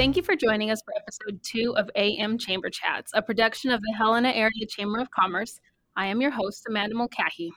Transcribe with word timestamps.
Thank 0.00 0.16
you 0.16 0.22
for 0.22 0.34
joining 0.34 0.70
us 0.70 0.80
for 0.80 0.94
episode 0.96 1.42
two 1.42 1.74
of 1.76 1.90
AM 1.94 2.38
Chamber 2.38 2.70
Chats, 2.70 3.12
a 3.14 3.20
production 3.20 3.70
of 3.70 3.82
the 3.82 3.94
Helena 3.98 4.30
Area 4.30 4.64
Chamber 4.66 4.98
of 4.98 5.10
Commerce. 5.10 5.60
I 5.94 6.06
am 6.06 6.22
your 6.22 6.30
host, 6.30 6.64
Amanda 6.66 6.94
Mulcahy. 6.94 7.52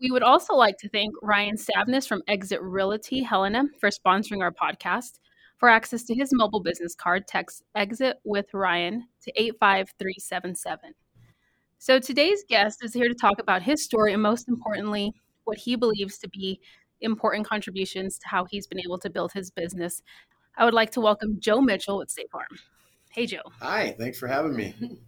We 0.00 0.10
would 0.10 0.22
also 0.22 0.54
like 0.54 0.78
to 0.78 0.88
thank 0.88 1.12
Ryan 1.20 1.56
Stavnes 1.56 2.08
from 2.08 2.22
Exit 2.26 2.62
Realty 2.62 3.22
Helena 3.22 3.64
for 3.78 3.90
sponsoring 3.90 4.40
our 4.40 4.50
podcast. 4.50 5.18
For 5.58 5.68
access 5.68 6.04
to 6.04 6.14
his 6.14 6.30
mobile 6.32 6.62
business 6.62 6.94
card, 6.94 7.28
text 7.28 7.64
Exit 7.74 8.16
with 8.24 8.46
Ryan 8.54 9.06
to 9.20 9.32
85377. 9.36 10.94
So 11.76 11.98
today's 11.98 12.44
guest 12.48 12.82
is 12.82 12.94
here 12.94 13.08
to 13.08 13.14
talk 13.14 13.38
about 13.38 13.60
his 13.60 13.84
story 13.84 14.14
and 14.14 14.22
most 14.22 14.48
importantly, 14.48 15.12
what 15.44 15.58
he 15.58 15.76
believes 15.76 16.16
to 16.20 16.30
be 16.30 16.60
important 17.02 17.46
contributions 17.46 18.18
to 18.18 18.28
how 18.28 18.46
he's 18.46 18.66
been 18.66 18.80
able 18.80 18.98
to 18.98 19.10
build 19.10 19.32
his 19.32 19.50
business. 19.50 20.02
I 20.56 20.64
would 20.64 20.74
like 20.74 20.92
to 20.92 21.00
welcome 21.00 21.38
Joe 21.40 21.60
Mitchell 21.60 21.98
with 21.98 22.10
State 22.10 22.30
Farm. 22.30 22.46
Hey, 23.10 23.26
Joe. 23.26 23.42
Hi, 23.60 23.94
thanks 23.98 24.18
for 24.18 24.28
having 24.28 24.56
me. 24.56 24.74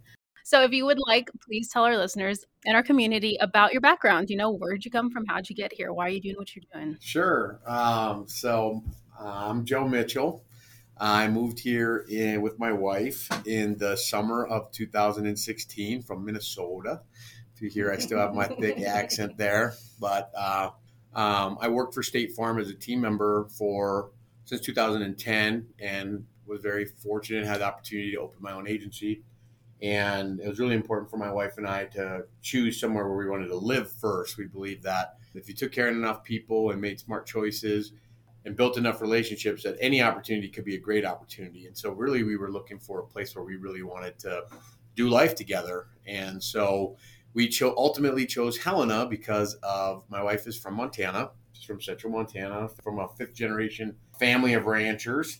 So, 0.43 0.63
if 0.63 0.71
you 0.71 0.85
would 0.85 0.99
like, 1.05 1.29
please 1.45 1.67
tell 1.67 1.83
our 1.83 1.97
listeners 1.97 2.45
and 2.65 2.73
our 2.73 2.81
community 2.81 3.37
about 3.41 3.73
your 3.73 3.81
background. 3.81 4.29
You 4.29 4.37
know, 4.37 4.49
where'd 4.49 4.85
you 4.85 4.89
come 4.89 5.11
from? 5.11 5.25
How'd 5.25 5.49
you 5.49 5.55
get 5.57 5.73
here? 5.73 5.91
Why 5.91 6.05
are 6.05 6.09
you 6.09 6.21
doing 6.21 6.37
what 6.37 6.55
you're 6.55 6.63
doing? 6.73 6.97
Sure. 7.01 7.59
Um, 7.67 8.29
so, 8.29 8.81
I'm 9.19 9.65
Joe 9.65 9.85
Mitchell. 9.85 10.45
I 10.97 11.27
moved 11.27 11.59
here 11.59 12.05
in, 12.09 12.41
with 12.41 12.59
my 12.59 12.71
wife 12.71 13.27
in 13.45 13.77
the 13.77 13.97
summer 13.97 14.45
of 14.45 14.71
2016 14.71 16.03
from 16.03 16.23
Minnesota. 16.23 17.01
If 17.53 17.61
you 17.61 17.69
hear, 17.69 17.91
I 17.91 17.97
still 17.97 18.19
have 18.19 18.33
my 18.33 18.47
thick 18.47 18.79
accent 18.87 19.37
there, 19.37 19.73
but 19.99 20.31
uh, 20.33 20.69
um, 21.13 21.57
I 21.59 21.67
worked 21.67 21.93
for 21.93 22.03
State 22.03 22.31
Farm 22.31 22.57
as 22.57 22.69
a 22.69 22.73
team 22.73 23.01
member 23.01 23.49
for 23.49 24.11
since 24.47 24.61
2010, 24.61 25.67
and 25.79 26.25
was 26.45 26.61
very 26.61 26.85
fortunate 26.85 27.45
had 27.45 27.59
the 27.59 27.65
opportunity 27.65 28.11
to 28.13 28.17
open 28.17 28.41
my 28.41 28.53
own 28.53 28.65
agency. 28.65 29.21
And 29.81 30.39
it 30.39 30.47
was 30.47 30.57
really 30.57 30.73
important 30.73 31.11
for 31.11 31.17
my 31.17 31.29
wife 31.29 31.57
and 31.57 31.67
I 31.67 31.85
to 31.87 32.23
choose 32.41 32.79
somewhere 32.79 33.05
where 33.07 33.17
we 33.17 33.29
wanted 33.29 33.49
to 33.49 33.57
live 33.57 33.91
first. 33.91 34.37
We 34.37 34.45
believe 34.45 34.81
that 34.83 35.17
if 35.35 35.49
you 35.49 35.53
took 35.53 35.73
care 35.73 35.89
of 35.89 35.97
enough 35.97 36.23
people 36.23 36.71
and 36.71 36.79
made 36.79 36.97
smart 36.97 37.27
choices 37.27 37.91
and 38.45 38.55
built 38.55 38.77
enough 38.77 39.01
relationships, 39.01 39.63
that 39.63 39.75
any 39.81 40.01
opportunity 40.01 40.47
could 40.47 40.63
be 40.63 40.75
a 40.75 40.79
great 40.79 41.03
opportunity. 41.03 41.67
And 41.67 41.77
so, 41.77 41.91
really, 41.91 42.23
we 42.23 42.37
were 42.37 42.49
looking 42.49 42.79
for 42.79 43.01
a 43.01 43.05
place 43.05 43.35
where 43.35 43.43
we 43.43 43.57
really 43.57 43.83
wanted 43.83 44.17
to 44.19 44.43
do 44.95 45.09
life 45.09 45.35
together. 45.35 45.87
And 46.07 46.41
so, 46.41 46.95
we 47.33 47.49
cho- 47.49 47.75
ultimately 47.75 48.25
chose 48.25 48.57
Helena 48.57 49.05
because 49.07 49.55
of 49.55 50.05
my 50.09 50.23
wife 50.23 50.47
is 50.47 50.57
from 50.57 50.75
Montana. 50.75 51.31
She's 51.51 51.65
from 51.65 51.81
Central 51.81 52.13
Montana, 52.13 52.69
from 52.81 52.99
a 52.99 53.09
fifth 53.09 53.35
generation 53.35 53.97
family 54.19 54.53
of 54.53 54.65
ranchers 54.65 55.39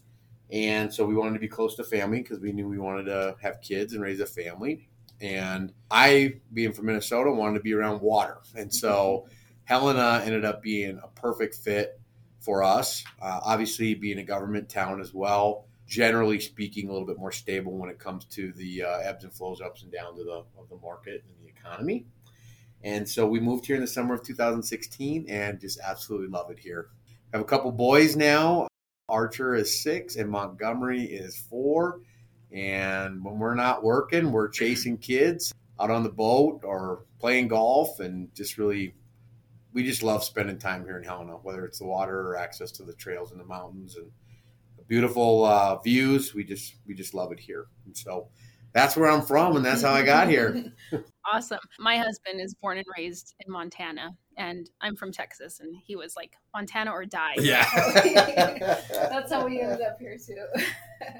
and 0.51 0.93
so 0.93 1.05
we 1.05 1.15
wanted 1.15 1.33
to 1.33 1.39
be 1.39 1.47
close 1.47 1.75
to 1.75 1.83
family 1.83 2.21
because 2.21 2.39
we 2.39 2.53
knew 2.53 2.67
we 2.67 2.77
wanted 2.77 3.05
to 3.05 3.35
have 3.41 3.61
kids 3.61 3.93
and 3.93 4.01
raise 4.01 4.19
a 4.19 4.25
family. 4.25 4.87
And 5.19 5.73
I, 5.91 6.35
being 6.53 6.73
from 6.73 6.85
Minnesota, 6.85 7.31
wanted 7.31 7.55
to 7.55 7.63
be 7.63 7.73
around 7.73 8.01
water. 8.01 8.37
And 8.55 8.73
so 8.73 9.27
Helena 9.65 10.21
ended 10.23 10.45
up 10.45 10.61
being 10.61 10.99
a 11.03 11.07
perfect 11.19 11.55
fit 11.55 11.99
for 12.39 12.63
us. 12.63 13.03
Uh, 13.21 13.41
obviously, 13.43 13.93
being 13.93 14.19
a 14.19 14.23
government 14.23 14.69
town 14.69 15.01
as 15.01 15.13
well, 15.13 15.65
generally 15.85 16.39
speaking, 16.39 16.87
a 16.87 16.91
little 16.93 17.07
bit 17.07 17.17
more 17.17 17.31
stable 17.31 17.77
when 17.77 17.89
it 17.89 17.99
comes 17.99 18.23
to 18.25 18.53
the 18.53 18.83
uh, 18.83 18.99
ebbs 18.99 19.23
and 19.23 19.33
flows, 19.33 19.59
ups 19.59 19.83
and 19.83 19.91
downs 19.91 20.19
of 20.19 20.27
the, 20.27 20.43
of 20.57 20.69
the 20.69 20.77
market 20.77 21.25
and 21.27 21.45
the 21.45 21.49
economy. 21.49 22.05
And 22.83 23.09
so 23.09 23.27
we 23.27 23.39
moved 23.39 23.65
here 23.65 23.75
in 23.75 23.81
the 23.81 23.87
summer 23.87 24.13
of 24.13 24.23
2016 24.23 25.25
and 25.27 25.59
just 25.59 25.79
absolutely 25.83 26.27
love 26.27 26.51
it 26.51 26.59
here. 26.59 26.89
I 27.33 27.37
have 27.37 27.45
a 27.45 27.49
couple 27.49 27.71
boys 27.73 28.15
now. 28.15 28.67
Archer 29.09 29.55
is 29.55 29.81
six 29.81 30.15
and 30.15 30.29
Montgomery 30.29 31.03
is 31.03 31.35
four. 31.35 31.99
And 32.53 33.23
when 33.23 33.37
we're 33.37 33.55
not 33.55 33.83
working, 33.83 34.31
we're 34.31 34.47
chasing 34.47 34.97
kids 34.97 35.53
out 35.79 35.91
on 35.91 36.03
the 36.03 36.09
boat 36.09 36.61
or 36.63 37.03
playing 37.19 37.49
golf 37.49 37.99
and 37.99 38.33
just 38.33 38.57
really, 38.57 38.95
we 39.73 39.83
just 39.83 40.03
love 40.03 40.23
spending 40.23 40.57
time 40.57 40.85
here 40.85 40.97
in 40.97 41.03
Helena, 41.03 41.33
whether 41.33 41.65
it's 41.65 41.79
the 41.79 41.85
water 41.85 42.21
or 42.21 42.37
access 42.37 42.71
to 42.71 42.83
the 42.83 42.93
trails 42.93 43.31
and 43.31 43.41
the 43.41 43.45
mountains 43.45 43.97
and 43.97 44.09
beautiful 44.87 45.43
uh, 45.43 45.77
views. 45.81 46.33
We 46.33 46.45
just, 46.45 46.75
we 46.87 46.93
just 46.93 47.13
love 47.13 47.33
it 47.33 47.39
here. 47.39 47.65
And 47.85 47.95
so 47.95 48.29
that's 48.77 48.95
where 48.95 49.09
I'm 49.09 49.23
from 49.23 49.55
and 49.55 49.65
that's 49.65 49.81
how 49.81 49.91
I 49.91 50.03
got 50.03 50.29
here. 50.29 50.71
awesome. 51.33 51.57
My 51.79 51.97
husband 51.97 52.39
is 52.39 52.53
born 52.53 52.77
and 52.77 52.85
raised 52.95 53.33
in 53.43 53.51
Montana, 53.51 54.15
and 54.37 54.69
I'm 54.79 54.95
from 54.95 55.11
Texas, 55.11 55.59
and 55.59 55.75
he 55.83 55.95
was 55.95 56.15
like 56.15 56.33
Montana 56.53 56.91
or 56.91 57.03
die. 57.05 57.35
Yeah. 57.39 57.65
That's 58.91 59.31
how 59.31 59.45
we 59.45 59.61
ended 59.61 59.81
up 59.81 59.97
here 59.99 60.17
too. 60.17 60.45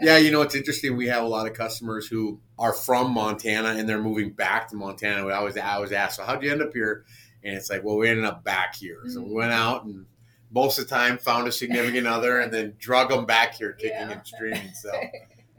yeah, 0.01 0.17
you 0.17 0.31
know 0.31 0.41
it's 0.41 0.56
interesting. 0.56 0.97
We 0.97 1.07
have 1.07 1.23
a 1.23 1.28
lot 1.28 1.47
of 1.47 1.53
customers 1.53 2.07
who 2.07 2.41
are 2.59 2.73
from 2.73 3.12
Montana 3.12 3.69
and 3.69 3.88
they're 3.88 4.01
moving 4.01 4.34
back 4.34 4.67
to 4.69 4.75
Montana. 4.75 5.25
We 5.25 5.31
always 5.31 5.57
I 5.57 5.75
always 5.75 5.91
ask, 5.91 6.17
so 6.17 6.23
how'd 6.23 6.44
you 6.44 6.51
end 6.51 6.62
up 6.62 6.73
here? 6.73 7.06
And 7.44 7.56
it's 7.56 7.69
like, 7.69 7.84
well, 7.84 7.97
we 7.97 8.09
ended 8.09 8.25
up 8.25 8.44
back 8.44 8.75
here. 8.75 9.01
So 9.07 9.22
we 9.22 9.34
went 9.34 9.51
mm. 9.51 9.56
out 9.56 9.85
and 9.85 10.06
most 10.51 10.79
of 10.79 10.88
the 10.88 10.94
time 10.94 11.17
found 11.17 11.47
a 11.47 11.51
significant 11.51 12.07
other 12.07 12.40
and 12.40 12.53
then 12.53 12.75
drug 12.78 13.09
them 13.09 13.25
back 13.25 13.56
here, 13.56 13.73
kicking 13.73 13.97
Yeah. 13.97 14.12
and 14.12 14.28
screaming. 14.28 14.72
So 14.73 14.91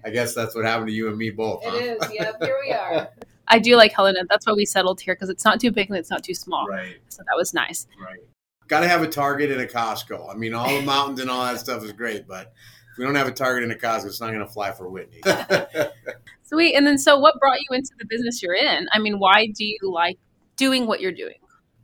I 0.04 0.10
guess 0.10 0.34
that's 0.34 0.54
what 0.54 0.64
happened 0.64 0.88
to 0.88 0.94
you 0.94 1.08
and 1.08 1.16
me 1.18 1.30
both. 1.30 1.62
huh? 1.64 1.76
It 1.76 2.02
is. 2.02 2.12
Yep. 2.12 2.42
Here 2.42 2.56
we 2.64 2.72
are. 2.72 3.08
I 3.48 3.58
do 3.58 3.76
like 3.76 3.92
Helena. 3.92 4.20
That's 4.28 4.46
why 4.46 4.52
we 4.52 4.66
settled 4.66 5.00
here 5.00 5.14
because 5.14 5.30
it's 5.30 5.44
not 5.44 5.60
too 5.60 5.70
big 5.70 5.88
and 5.88 5.98
it's 5.98 6.10
not 6.10 6.22
too 6.22 6.34
small. 6.34 6.66
Right. 6.68 6.96
So 7.08 7.22
that 7.22 7.36
was 7.36 7.54
nice. 7.54 7.86
Right. 8.02 8.20
Got 8.68 8.80
to 8.80 8.88
have 8.88 9.02
a 9.02 9.08
Target 9.08 9.50
and 9.50 9.60
a 9.60 9.66
Costco. 9.66 10.30
I 10.30 10.36
mean, 10.36 10.52
all 10.52 10.68
the 10.68 10.82
mountains 10.82 11.20
and 11.20 11.30
all 11.30 11.44
that 11.44 11.58
stuff 11.58 11.82
is 11.82 11.92
great, 11.92 12.28
but 12.28 12.52
if 12.92 12.98
we 12.98 13.04
don't 13.04 13.14
have 13.14 13.26
a 13.26 13.32
Target 13.32 13.62
and 13.62 13.72
a 13.72 13.76
Costco, 13.76 14.04
it's 14.06 14.20
not 14.20 14.28
going 14.28 14.46
to 14.46 14.52
fly 14.52 14.72
for 14.72 14.90
Whitney. 14.90 15.22
Sweet. 16.44 16.74
And 16.74 16.86
then, 16.86 16.98
so 16.98 17.18
what 17.18 17.40
brought 17.40 17.58
you 17.58 17.74
into 17.74 17.90
the 17.98 18.04
business 18.06 18.42
you're 18.42 18.54
in? 18.54 18.86
I 18.92 18.98
mean, 18.98 19.18
why 19.18 19.46
do 19.46 19.64
you 19.64 19.78
like 19.82 20.18
doing 20.56 20.86
what 20.86 21.00
you're 21.00 21.12
doing? 21.12 21.36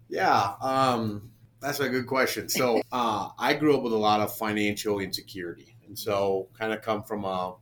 yeah, 0.09 0.53
um, 0.61 1.31
that's 1.61 1.81
a 1.81 1.89
good 1.89 2.07
question. 2.07 2.49
So 2.49 2.81
uh, 2.93 3.31
I 3.39 3.55
grew 3.55 3.75
up 3.77 3.83
with 3.83 3.93
a 3.95 3.99
lot 3.99 4.21
of 4.21 4.37
financial 4.37 5.01
insecurity, 5.01 5.77
and 5.87 5.99
so 5.99 6.49
kind 6.59 6.73
of 6.73 6.83
come 6.83 7.03
from 7.03 7.25
a, 7.25 7.55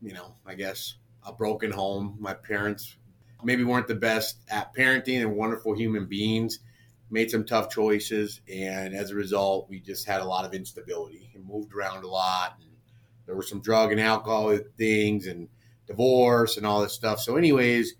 you 0.00 0.14
know, 0.14 0.34
I 0.46 0.54
guess 0.54 0.94
a 1.26 1.32
broken 1.32 1.70
home. 1.70 2.16
My 2.18 2.34
parents 2.34 2.96
maybe 3.42 3.64
weren't 3.64 3.88
the 3.88 3.94
best 3.94 4.38
at 4.50 4.74
parenting 4.74 5.20
and 5.20 5.36
wonderful 5.36 5.74
human 5.74 6.06
beings. 6.06 6.60
Made 7.10 7.30
some 7.30 7.46
tough 7.46 7.70
choices, 7.70 8.42
and 8.52 8.94
as 8.94 9.10
a 9.10 9.14
result, 9.14 9.70
we 9.70 9.80
just 9.80 10.06
had 10.06 10.20
a 10.20 10.26
lot 10.26 10.44
of 10.44 10.52
instability 10.52 11.30
and 11.34 11.46
moved 11.46 11.72
around 11.72 12.04
a 12.04 12.06
lot. 12.06 12.56
And 12.60 12.68
there 13.24 13.34
were 13.34 13.42
some 13.42 13.62
drug 13.62 13.92
and 13.92 14.00
alcohol 14.00 14.58
things, 14.76 15.26
and 15.26 15.48
divorce, 15.86 16.58
and 16.58 16.66
all 16.66 16.82
this 16.82 16.92
stuff. 16.92 17.18
So, 17.18 17.36
anyways, 17.36 17.94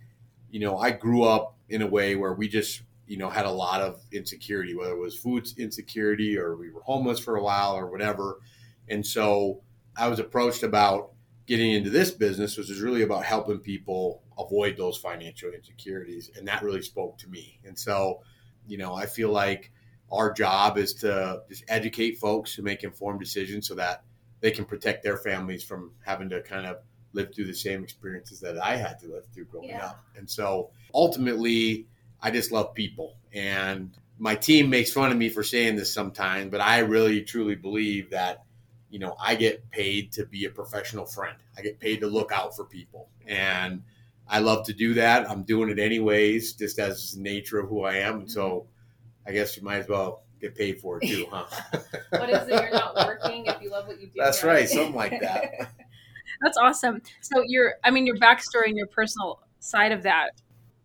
you 0.50 0.60
know, 0.60 0.76
I 0.76 0.90
grew 0.90 1.22
up 1.24 1.56
in 1.70 1.80
a 1.80 1.86
way 1.86 2.16
where 2.16 2.34
we 2.34 2.48
just, 2.48 2.82
you 3.06 3.16
know, 3.16 3.30
had 3.30 3.46
a 3.46 3.50
lot 3.50 3.80
of 3.80 4.02
insecurity, 4.12 4.74
whether 4.74 4.92
it 4.92 4.98
was 4.98 5.16
food 5.16 5.48
insecurity 5.56 6.36
or 6.38 6.56
we 6.56 6.70
were 6.70 6.82
homeless 6.82 7.18
for 7.18 7.36
a 7.36 7.42
while 7.42 7.74
or 7.76 7.90
whatever. 7.90 8.40
And 8.88 9.06
so 9.06 9.62
I 9.96 10.08
was 10.08 10.18
approached 10.18 10.62
about 10.62 11.12
getting 11.48 11.72
into 11.72 11.88
this 11.90 12.10
business, 12.10 12.56
which 12.58 12.70
is 12.70 12.80
really 12.80 13.02
about 13.02 13.24
helping 13.24 13.58
people 13.58 14.22
avoid 14.38 14.76
those 14.76 14.98
financial 14.98 15.50
insecurities. 15.50 16.30
And 16.36 16.46
that 16.46 16.62
really 16.62 16.82
spoke 16.82 17.16
to 17.18 17.28
me. 17.28 17.58
And 17.64 17.76
so, 17.76 18.20
you 18.66 18.76
know, 18.76 18.94
I 18.94 19.06
feel 19.06 19.30
like 19.30 19.72
our 20.12 20.30
job 20.32 20.76
is 20.76 20.92
to 20.94 21.40
just 21.48 21.64
educate 21.68 22.18
folks 22.18 22.54
to 22.56 22.62
make 22.62 22.84
informed 22.84 23.20
decisions 23.20 23.66
so 23.66 23.74
that 23.76 24.04
they 24.40 24.50
can 24.50 24.66
protect 24.66 25.02
their 25.02 25.16
families 25.16 25.64
from 25.64 25.92
having 26.04 26.28
to 26.28 26.42
kind 26.42 26.66
of 26.66 26.76
live 27.14 27.34
through 27.34 27.46
the 27.46 27.54
same 27.54 27.82
experiences 27.82 28.40
that 28.40 28.62
I 28.62 28.76
had 28.76 28.98
to 29.00 29.08
live 29.08 29.24
through 29.34 29.46
growing 29.46 29.70
Yeah. 29.70 29.86
up. 29.86 30.04
And 30.16 30.28
so 30.28 30.70
ultimately, 30.94 31.86
I 32.20 32.30
just 32.30 32.52
love 32.52 32.74
people. 32.74 33.16
And 33.32 33.96
my 34.18 34.34
team 34.34 34.68
makes 34.68 34.92
fun 34.92 35.10
of 35.10 35.16
me 35.16 35.30
for 35.30 35.42
saying 35.42 35.76
this 35.76 35.92
sometimes, 35.92 36.50
but 36.50 36.60
I 36.60 36.80
really 36.80 37.22
truly 37.22 37.54
believe 37.54 38.10
that, 38.10 38.44
you 38.90 38.98
know, 38.98 39.16
I 39.22 39.34
get 39.34 39.70
paid 39.70 40.12
to 40.12 40.26
be 40.26 40.46
a 40.46 40.50
professional 40.50 41.06
friend. 41.06 41.36
I 41.56 41.62
get 41.62 41.78
paid 41.78 42.00
to 42.00 42.06
look 42.06 42.32
out 42.32 42.56
for 42.56 42.64
people. 42.64 43.08
And 43.26 43.82
I 44.26 44.40
love 44.40 44.64
to 44.66 44.72
do 44.72 44.94
that. 44.94 45.28
I'm 45.30 45.42
doing 45.42 45.70
it 45.70 45.78
anyways, 45.78 46.54
just 46.54 46.78
as 46.78 47.12
the 47.12 47.20
nature 47.20 47.58
of 47.58 47.68
who 47.68 47.82
I 47.82 47.96
am. 47.96 48.20
And 48.20 48.30
so 48.30 48.50
mm-hmm. 48.50 49.28
I 49.28 49.32
guess 49.32 49.56
you 49.56 49.62
might 49.62 49.78
as 49.78 49.88
well 49.88 50.22
get 50.40 50.54
paid 50.54 50.80
for 50.80 50.98
it 51.00 51.06
too, 51.06 51.26
huh? 51.30 51.44
What 52.10 52.30
is 52.30 52.48
it? 52.48 52.50
You're 52.50 52.70
not 52.70 52.94
working 52.94 53.46
if 53.46 53.60
you 53.60 53.70
love 53.70 53.86
what 53.86 54.00
you 54.00 54.06
do. 54.06 54.12
That's 54.16 54.42
right, 54.44 54.68
something 54.68 54.94
like 54.94 55.20
that. 55.20 55.72
That's 56.40 56.56
awesome. 56.56 57.02
So 57.20 57.42
your, 57.46 57.74
I 57.84 57.90
mean, 57.90 58.06
your 58.06 58.16
backstory 58.16 58.66
and 58.66 58.76
your 58.76 58.86
personal 58.86 59.40
side 59.58 59.92
of 59.92 60.02
that, 60.04 60.30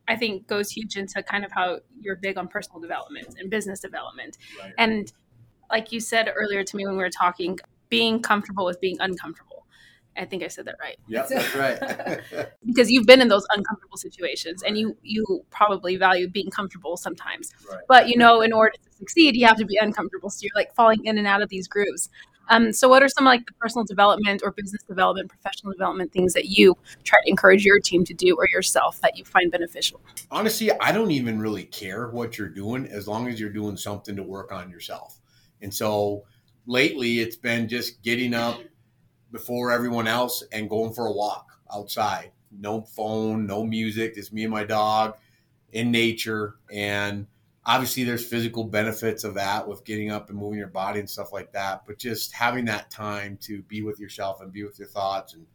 I 0.07 0.15
think 0.15 0.47
goes 0.47 0.71
huge 0.71 0.97
into 0.97 1.21
kind 1.23 1.45
of 1.45 1.51
how 1.51 1.79
you're 1.99 2.15
big 2.15 2.37
on 2.37 2.47
personal 2.47 2.81
development 2.81 3.35
and 3.37 3.49
business 3.49 3.79
development. 3.79 4.37
Right. 4.59 4.73
And 4.77 5.11
like 5.69 5.91
you 5.91 5.99
said 5.99 6.31
earlier 6.35 6.63
to 6.63 6.75
me 6.75 6.85
when 6.85 6.97
we 6.97 7.03
were 7.03 7.09
talking, 7.09 7.59
being 7.93 8.19
comfortable 8.19 8.65
with 8.65 8.81
being 8.81 8.97
uncomfortable. 8.99 9.67
I 10.17 10.25
think 10.25 10.41
I 10.41 10.47
said 10.47 10.65
that 10.65 10.77
right 10.79 10.97
Yep, 11.07 11.27
that's 11.29 11.55
right. 11.55 12.49
because 12.65 12.89
you've 12.91 13.05
been 13.05 13.21
in 13.21 13.27
those 13.27 13.45
uncomfortable 13.55 13.97
situations 13.97 14.63
and 14.63 14.75
you 14.79 14.97
you 15.03 15.23
probably 15.51 15.95
value 15.95 16.27
being 16.27 16.49
comfortable 16.49 16.97
sometimes. 16.97 17.51
right. 17.69 17.81
But 17.87 18.09
you 18.09 18.17
know, 18.17 18.41
in 18.41 18.51
order 18.51 18.71
to 18.71 18.91
succeed, 18.97 19.35
you 19.35 19.45
have 19.45 19.57
to 19.57 19.65
be 19.65 19.77
uncomfortable. 19.79 20.31
So 20.31 20.39
you're 20.41 20.55
like 20.55 20.73
falling 20.73 21.05
in 21.05 21.19
and 21.19 21.27
out 21.27 21.43
of 21.43 21.49
these 21.49 21.67
grooves. 21.67 22.09
Um, 22.49 22.73
so, 22.73 22.89
what 22.89 23.03
are 23.03 23.09
some 23.09 23.25
like 23.25 23.45
the 23.45 23.53
personal 23.53 23.85
development 23.85 24.41
or 24.43 24.51
business 24.51 24.83
development, 24.83 25.29
professional 25.29 25.71
development 25.71 26.11
things 26.11 26.33
that 26.33 26.45
you 26.45 26.75
try 27.03 27.19
to 27.23 27.29
encourage 27.29 27.63
your 27.63 27.79
team 27.79 28.03
to 28.05 28.13
do 28.13 28.35
or 28.35 28.47
yourself 28.49 28.99
that 29.01 29.17
you 29.17 29.23
find 29.23 29.51
beneficial? 29.51 30.01
Honestly, 30.29 30.71
I 30.81 30.91
don't 30.91 31.11
even 31.11 31.39
really 31.39 31.65
care 31.65 32.09
what 32.09 32.37
you're 32.37 32.49
doing 32.49 32.87
as 32.87 33.07
long 33.07 33.27
as 33.29 33.39
you're 33.39 33.57
doing 33.61 33.77
something 33.77 34.15
to 34.15 34.23
work 34.23 34.51
on 34.51 34.69
yourself. 34.69 35.19
And 35.61 35.73
so, 35.73 36.25
lately, 36.65 37.19
it's 37.19 37.35
been 37.35 37.67
just 37.67 38.01
getting 38.01 38.33
up 38.33 38.59
before 39.31 39.71
everyone 39.71 40.07
else 40.07 40.43
and 40.51 40.69
going 40.69 40.93
for 40.93 41.07
a 41.07 41.11
walk 41.11 41.51
outside. 41.73 42.31
No 42.51 42.81
phone, 42.81 43.45
no 43.47 43.65
music, 43.65 44.15
just 44.15 44.31
me 44.31 44.43
and 44.43 44.51
my 44.51 44.63
dog 44.63 45.15
in 45.71 45.91
nature. 45.91 46.55
And 46.71 47.27
obviously 47.65 48.03
there's 48.03 48.25
physical 48.25 48.63
benefits 48.63 49.23
of 49.23 49.33
that 49.35 49.67
with 49.67 49.83
getting 49.83 50.11
up 50.11 50.29
and 50.29 50.37
moving 50.37 50.59
your 50.59 50.67
body 50.67 50.99
and 50.99 51.09
stuff 51.09 51.33
like 51.33 51.51
that. 51.53 51.83
But 51.87 51.97
just 51.97 52.31
having 52.33 52.65
that 52.65 52.91
time 52.91 53.37
to 53.41 53.63
be 53.63 53.81
with 53.81 53.99
yourself 53.99 54.41
and 54.41 54.53
be 54.53 54.63
with 54.63 54.77
your 54.77 54.87
thoughts 54.87 55.33
and 55.33 55.45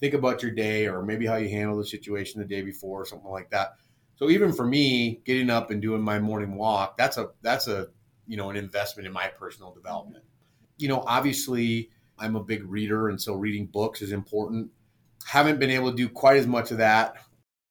think 0.00 0.14
about 0.14 0.42
your 0.42 0.52
day 0.52 0.86
or 0.86 1.02
maybe 1.02 1.26
how 1.26 1.36
you 1.36 1.48
handle 1.48 1.76
the 1.76 1.86
situation 1.86 2.40
the 2.40 2.46
day 2.46 2.62
before 2.62 3.02
or 3.02 3.06
something 3.06 3.30
like 3.30 3.50
that. 3.50 3.74
So 4.16 4.30
even 4.30 4.52
for 4.52 4.66
me 4.66 5.20
getting 5.24 5.48
up 5.48 5.70
and 5.70 5.80
doing 5.80 6.02
my 6.02 6.18
morning 6.18 6.56
walk 6.56 6.96
that's 6.96 7.18
a 7.18 7.30
that's 7.40 7.68
a 7.68 7.86
you 8.26 8.36
know 8.36 8.50
an 8.50 8.56
investment 8.56 9.06
in 9.06 9.12
my 9.12 9.28
personal 9.28 9.72
development 9.72 10.24
you 10.78 10.88
know 10.88 11.04
obviously 11.06 11.90
i'm 12.18 12.36
a 12.36 12.42
big 12.42 12.64
reader 12.64 13.08
and 13.08 13.20
so 13.20 13.34
reading 13.34 13.66
books 13.66 14.00
is 14.00 14.12
important 14.12 14.70
haven't 15.26 15.58
been 15.58 15.70
able 15.70 15.90
to 15.90 15.96
do 15.96 16.08
quite 16.08 16.38
as 16.38 16.46
much 16.46 16.70
of 16.70 16.78
that 16.78 17.14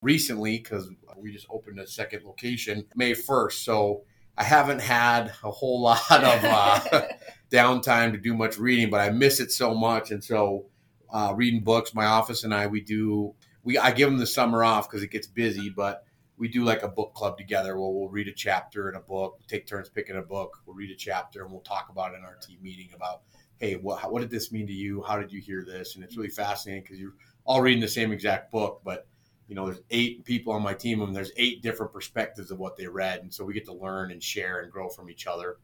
recently 0.02 0.58
because 0.58 0.90
we 1.18 1.32
just 1.32 1.48
opened 1.50 1.80
a 1.80 1.88
second 1.88 2.24
location 2.24 2.86
May 2.96 3.14
1st. 3.14 3.54
So 3.54 4.04
I 4.38 4.44
haven't 4.44 4.82
had 4.82 5.34
a 5.44 5.52
whole 5.52 5.82
lot 6.10 6.12
of 6.12 6.44
uh, 6.44 7.08
downtime 7.52 8.12
to 8.12 8.18
do 8.18 8.34
much 8.34 8.58
reading, 8.58 8.90
but 8.90 9.02
I 9.02 9.10
miss 9.10 9.40
it 9.40 9.52
so 9.52 9.74
much. 9.74 10.12
And 10.12 10.24
so 10.24 10.66
uh, 11.12 11.34
reading 11.36 11.64
books, 11.64 11.94
my 11.94 12.06
office 12.06 12.44
and 12.44 12.54
I, 12.54 12.68
we 12.68 12.82
do, 12.82 13.34
we 13.64 13.78
I 13.78 13.92
give 13.92 14.10
them 14.10 14.20
the 14.20 14.28
summer 14.28 14.64
off 14.64 14.90
because 14.90 15.04
it 15.04 15.12
gets 15.12 15.28
busy, 15.28 15.70
but 15.70 16.04
we 16.38 16.48
do 16.48 16.64
like 16.64 16.84
a 16.84 16.88
book 16.88 17.14
club 17.14 17.38
together 17.38 17.78
where 17.78 17.90
we'll 17.90 18.10
read 18.10 18.28
a 18.28 18.34
chapter 18.34 18.90
in 18.90 18.96
a 18.96 19.00
book, 19.00 19.40
take 19.48 19.68
turns 19.68 19.90
picking 19.90 20.18
a 20.18 20.22
book, 20.22 20.58
we'll 20.66 20.76
read 20.76 20.92
a 20.92 20.96
chapter 20.96 21.44
and 21.44 21.52
we'll 21.52 21.62
talk 21.62 21.88
about 21.90 22.14
it 22.14 22.18
in 22.18 22.24
our 22.24 22.36
team 22.36 22.60
meeting 22.62 22.90
about, 22.94 23.22
hey, 23.58 23.76
what, 23.76 24.12
what 24.12 24.22
did 24.22 24.30
this 24.30 24.52
mean 24.52 24.68
to 24.68 24.74
you? 24.74 25.04
How 25.04 25.20
did 25.20 25.32
you 25.32 25.42
hear 25.42 25.66
this? 25.66 25.96
And 25.96 26.04
it's 26.04 26.16
really 26.16 26.30
fascinating 26.30 26.84
because 26.84 27.00
you're 27.00 27.16
all 27.46 27.62
reading 27.62 27.82
the 27.82 27.88
same 27.88 28.12
exact 28.12 28.52
book, 28.52 28.82
but 28.84 29.08
you 29.48 29.56
know, 29.56 29.66
there's 29.66 29.82
eight 29.92 30.26
people 30.26 30.54
on 30.54 30.62
my 30.62 30.74
team, 30.74 31.02
and 31.02 31.16
there's 31.16 31.32
eight 31.38 31.62
different 31.62 31.94
perspectives 31.94 32.52
of 32.52 32.60
what 32.60 32.76
they 32.76 32.88
read, 32.88 33.22
and 33.22 33.34
so 33.34 33.46
we 33.46 33.54
get 33.54 33.66
to 33.66 33.74
learn 33.74 34.12
and 34.12 34.22
share 34.22 34.60
and 34.60 34.72
grow 34.72 34.90
from 34.90 35.10
each 35.10 35.26
other. 35.26 35.58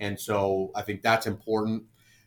And 0.00 0.18
so 0.18 0.70
I 0.74 0.82
think 0.82 1.02
that's 1.02 1.26
important. 1.26 1.84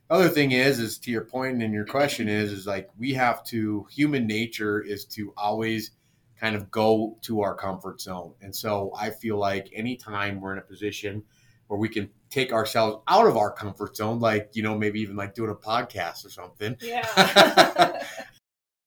Other 0.10 0.30
thing 0.30 0.52
is, 0.52 0.80
is 0.80 0.98
to 1.00 1.12
your 1.12 1.26
point 1.26 1.62
and 1.62 1.74
your 1.74 1.86
question 1.86 2.28
is, 2.28 2.52
is 2.52 2.68
like 2.68 2.90
we 2.98 3.14
have 3.14 3.46
to. 3.46 3.86
Human 3.92 4.28
nature 4.28 4.82
is 4.82 5.06
to 5.06 5.34
always 5.38 5.92
kind 6.42 6.56
of 6.56 6.72
go 6.72 7.18
to 7.22 7.42
our 7.42 7.56
comfort 7.56 8.02
zone, 8.02 8.34
and 8.42 8.54
so 8.54 8.92
I 9.00 9.12
feel 9.12 9.38
like 9.38 9.70
anytime 9.74 10.42
we're 10.42 10.54
in 10.54 10.60
a 10.60 10.64
position 10.64 11.24
where 11.68 11.80
we 11.80 11.88
can 11.88 12.10
take 12.30 12.52
ourselves 12.52 13.04
out 13.08 13.28
of 13.28 13.38
our 13.38 13.52
comfort 13.52 13.96
zone, 13.96 14.20
like 14.20 14.50
you 14.54 14.64
know 14.64 14.78
maybe 14.78 15.00
even 15.00 15.16
like 15.16 15.36
doing 15.36 15.52
a 15.52 15.56
podcast 15.56 16.26
or 16.26 16.30
something. 16.30 16.76
Yeah. 16.82 18.04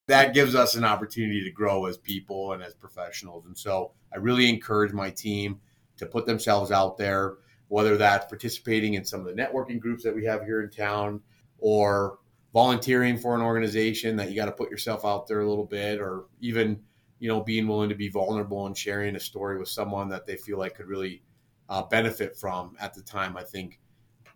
that 0.07 0.35
gives 0.35 0.55
us 0.55 0.75
an 0.75 0.85
opportunity 0.85 1.43
to 1.45 1.51
grow 1.51 1.87
as 1.87 1.97
people 1.97 2.53
and 2.53 2.63
as 2.63 2.75
professionals. 2.75 3.47
And 3.47 3.57
so 3.57 3.93
I 4.13 4.19
really 4.19 4.49
encourage 4.49 4.93
my 4.93 5.11
team 5.11 5.61
to 5.97 6.07
put 6.07 6.27
themselves 6.27 6.71
out 6.71 6.99
there, 6.99 7.37
whether 7.69 7.97
that's 7.97 8.27
participating 8.27 8.95
in 8.95 9.05
some 9.05 9.21
of 9.21 9.27
the 9.27 9.41
networking 9.41 9.81
groups 9.81 10.03
that 10.05 10.15
we 10.15 10.25
have 10.27 10.45
here 10.45 10.63
in 10.63 10.71
town 10.71 11.23
or 11.59 12.19
volunteering 12.53 13.17
for 13.17 13.35
an 13.35 13.41
organization 13.41 14.17
that 14.17 14.31
you 14.31 14.37
got 14.37 14.47
to 14.47 14.53
put 14.53 14.71
yourself 14.71 15.05
out 15.05 15.27
there 15.27 15.41
a 15.41 15.49
little 15.49 15.65
bit 15.65 16.01
or 16.01 16.27
even 16.41 16.81
you 17.25 17.31
know 17.31 17.41
being 17.41 17.67
willing 17.67 17.89
to 17.89 17.95
be 17.95 18.11
vulnerable 18.11 18.67
and 18.67 18.77
sharing 18.77 19.17
a 19.17 19.21
story 19.21 19.59
with 19.59 19.71
someone 19.71 20.11
that 20.11 20.27
they 20.27 20.37
feel 20.37 20.59
like 20.59 20.75
could 20.75 20.87
really 20.87 21.23
uh, 21.71 21.83
benefit 21.85 22.37
from 22.37 22.77
at 22.79 22.93
the 22.93 23.01
time 23.01 23.35
i 23.35 23.43
think 23.43 23.81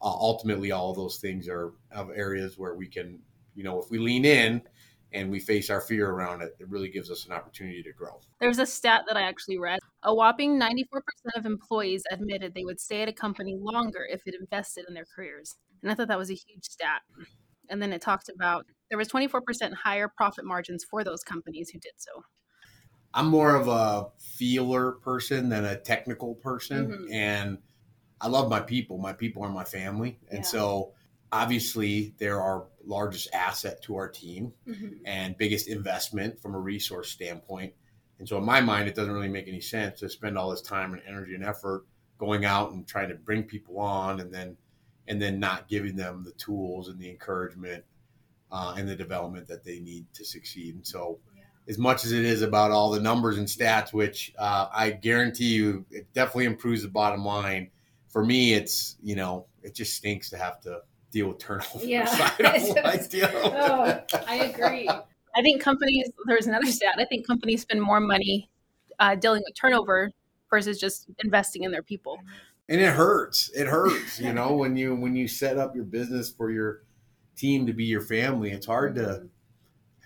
uh, 0.00 0.06
ultimately 0.06 0.72
all 0.72 0.88
of 0.88 0.96
those 0.96 1.18
things 1.18 1.50
are 1.50 1.74
of 1.92 2.10
areas 2.14 2.56
where 2.56 2.74
we 2.74 2.86
can 2.86 3.18
you 3.54 3.62
know 3.62 3.78
if 3.78 3.90
we 3.90 3.98
lean 3.98 4.24
in 4.24 4.62
and 5.12 5.30
we 5.30 5.38
face 5.38 5.68
our 5.68 5.80
fear 5.80 6.10
around 6.10 6.42
it, 6.42 6.54
it 6.58 6.68
really 6.68 6.90
gives 6.90 7.10
us 7.10 7.24
an 7.24 7.32
opportunity 7.32 7.82
to 7.82 7.92
grow. 7.92 8.20
There's 8.40 8.58
a 8.58 8.66
stat 8.66 9.04
that 9.08 9.16
I 9.16 9.22
actually 9.22 9.58
read. 9.58 9.78
A 10.02 10.14
whopping 10.14 10.60
94% 10.60 11.00
of 11.34 11.46
employees 11.46 12.02
admitted 12.10 12.52
they 12.52 12.66
would 12.66 12.78
stay 12.78 13.00
at 13.00 13.08
a 13.08 13.12
company 13.14 13.56
longer 13.58 14.06
if 14.10 14.20
it 14.26 14.34
invested 14.38 14.84
in 14.86 14.92
their 14.92 15.06
careers. 15.16 15.56
And 15.82 15.90
I 15.90 15.94
thought 15.94 16.08
that 16.08 16.18
was 16.18 16.30
a 16.30 16.34
huge 16.34 16.64
stat. 16.64 17.00
And 17.70 17.80
then 17.80 17.94
it 17.94 18.02
talked 18.02 18.28
about 18.28 18.66
there 18.90 18.98
was 18.98 19.08
24% 19.08 19.72
higher 19.72 20.08
profit 20.14 20.44
margins 20.44 20.84
for 20.84 21.02
those 21.02 21.22
companies 21.22 21.70
who 21.70 21.78
did 21.78 21.94
so. 21.96 22.22
I'm 23.18 23.26
more 23.26 23.56
of 23.56 23.66
a 23.66 24.12
feeler 24.16 24.92
person 24.92 25.48
than 25.48 25.64
a 25.64 25.76
technical 25.76 26.36
person. 26.36 26.86
Mhm. 26.86 27.12
And 27.12 27.58
I 28.20 28.28
love 28.28 28.48
my 28.48 28.60
people. 28.60 28.96
My 28.96 29.12
people 29.12 29.42
are 29.42 29.48
my 29.48 29.64
family. 29.64 30.20
And 30.28 30.38
Yeah. 30.38 30.44
so 30.44 30.94
obviously 31.32 32.14
they're 32.18 32.40
our 32.40 32.68
largest 32.84 33.28
asset 33.32 33.82
to 33.82 33.96
our 33.96 34.08
team 34.08 34.54
Mhm. 34.68 35.00
and 35.04 35.36
biggest 35.36 35.66
investment 35.66 36.38
from 36.40 36.54
a 36.54 36.60
resource 36.60 37.10
standpoint. 37.10 37.74
And 38.20 38.28
so 38.28 38.38
in 38.38 38.44
my 38.44 38.60
mind, 38.60 38.88
it 38.88 38.94
doesn't 38.94 39.12
really 39.12 39.28
make 39.28 39.48
any 39.48 39.60
sense 39.60 39.98
to 39.98 40.08
spend 40.08 40.38
all 40.38 40.50
this 40.50 40.62
time 40.62 40.92
and 40.92 41.02
energy 41.04 41.34
and 41.34 41.44
effort 41.44 41.86
going 42.18 42.44
out 42.44 42.70
and 42.70 42.86
trying 42.86 43.08
to 43.08 43.16
bring 43.16 43.42
people 43.42 43.80
on 43.80 44.20
and 44.20 44.32
then 44.32 44.56
and 45.08 45.20
then 45.20 45.40
not 45.40 45.66
giving 45.68 45.96
them 45.96 46.22
the 46.22 46.32
tools 46.32 46.88
and 46.88 47.00
the 47.00 47.10
encouragement 47.10 47.84
uh, 48.52 48.74
and 48.78 48.88
the 48.88 48.94
development 48.94 49.48
that 49.48 49.64
they 49.64 49.80
need 49.80 50.06
to 50.14 50.24
succeed. 50.24 50.76
And 50.76 50.86
so. 50.86 51.18
As 51.68 51.78
much 51.78 52.04
as 52.04 52.12
it 52.12 52.24
is 52.24 52.42
about 52.42 52.70
all 52.70 52.90
the 52.90 53.00
numbers 53.00 53.38
and 53.38 53.46
stats, 53.46 53.92
which 53.92 54.32
uh, 54.38 54.68
I 54.72 54.90
guarantee 54.90 55.54
you, 55.54 55.84
it 55.90 56.12
definitely 56.14 56.46
improves 56.46 56.82
the 56.82 56.88
bottom 56.88 57.24
line. 57.24 57.70
For 58.08 58.24
me, 58.24 58.54
it's 58.54 58.96
you 59.02 59.16
know, 59.16 59.46
it 59.62 59.74
just 59.74 59.94
stinks 59.94 60.30
to 60.30 60.38
have 60.38 60.60
to 60.62 60.80
deal 61.10 61.28
with 61.28 61.38
turnover. 61.38 61.84
Yeah. 61.84 62.04
side 62.06 62.40
of 62.40 62.84
life, 62.84 63.14
you 63.14 63.22
know? 63.22 63.30
Oh, 63.44 64.00
I 64.26 64.36
agree. 64.36 64.88
I 64.88 65.42
think 65.42 65.62
companies, 65.62 66.10
there's 66.26 66.46
another 66.46 66.66
stat, 66.66 66.96
I 66.98 67.04
think 67.04 67.26
companies 67.26 67.62
spend 67.62 67.80
more 67.80 68.00
money 68.00 68.50
uh, 68.98 69.14
dealing 69.14 69.42
with 69.46 69.54
turnover 69.54 70.10
versus 70.50 70.80
just 70.80 71.06
investing 71.22 71.62
in 71.62 71.70
their 71.70 71.82
people. 71.82 72.18
and 72.68 72.80
it 72.80 72.92
hurts. 72.94 73.50
It 73.54 73.66
hurts, 73.66 74.18
you 74.20 74.32
know, 74.32 74.54
when 74.54 74.76
you 74.76 74.94
when 74.94 75.14
you 75.16 75.28
set 75.28 75.58
up 75.58 75.74
your 75.74 75.84
business 75.84 76.30
for 76.30 76.50
your 76.50 76.82
team 77.36 77.66
to 77.66 77.72
be 77.72 77.84
your 77.84 78.00
family. 78.00 78.50
It's 78.50 78.66
hard 78.66 78.94
to 78.96 79.28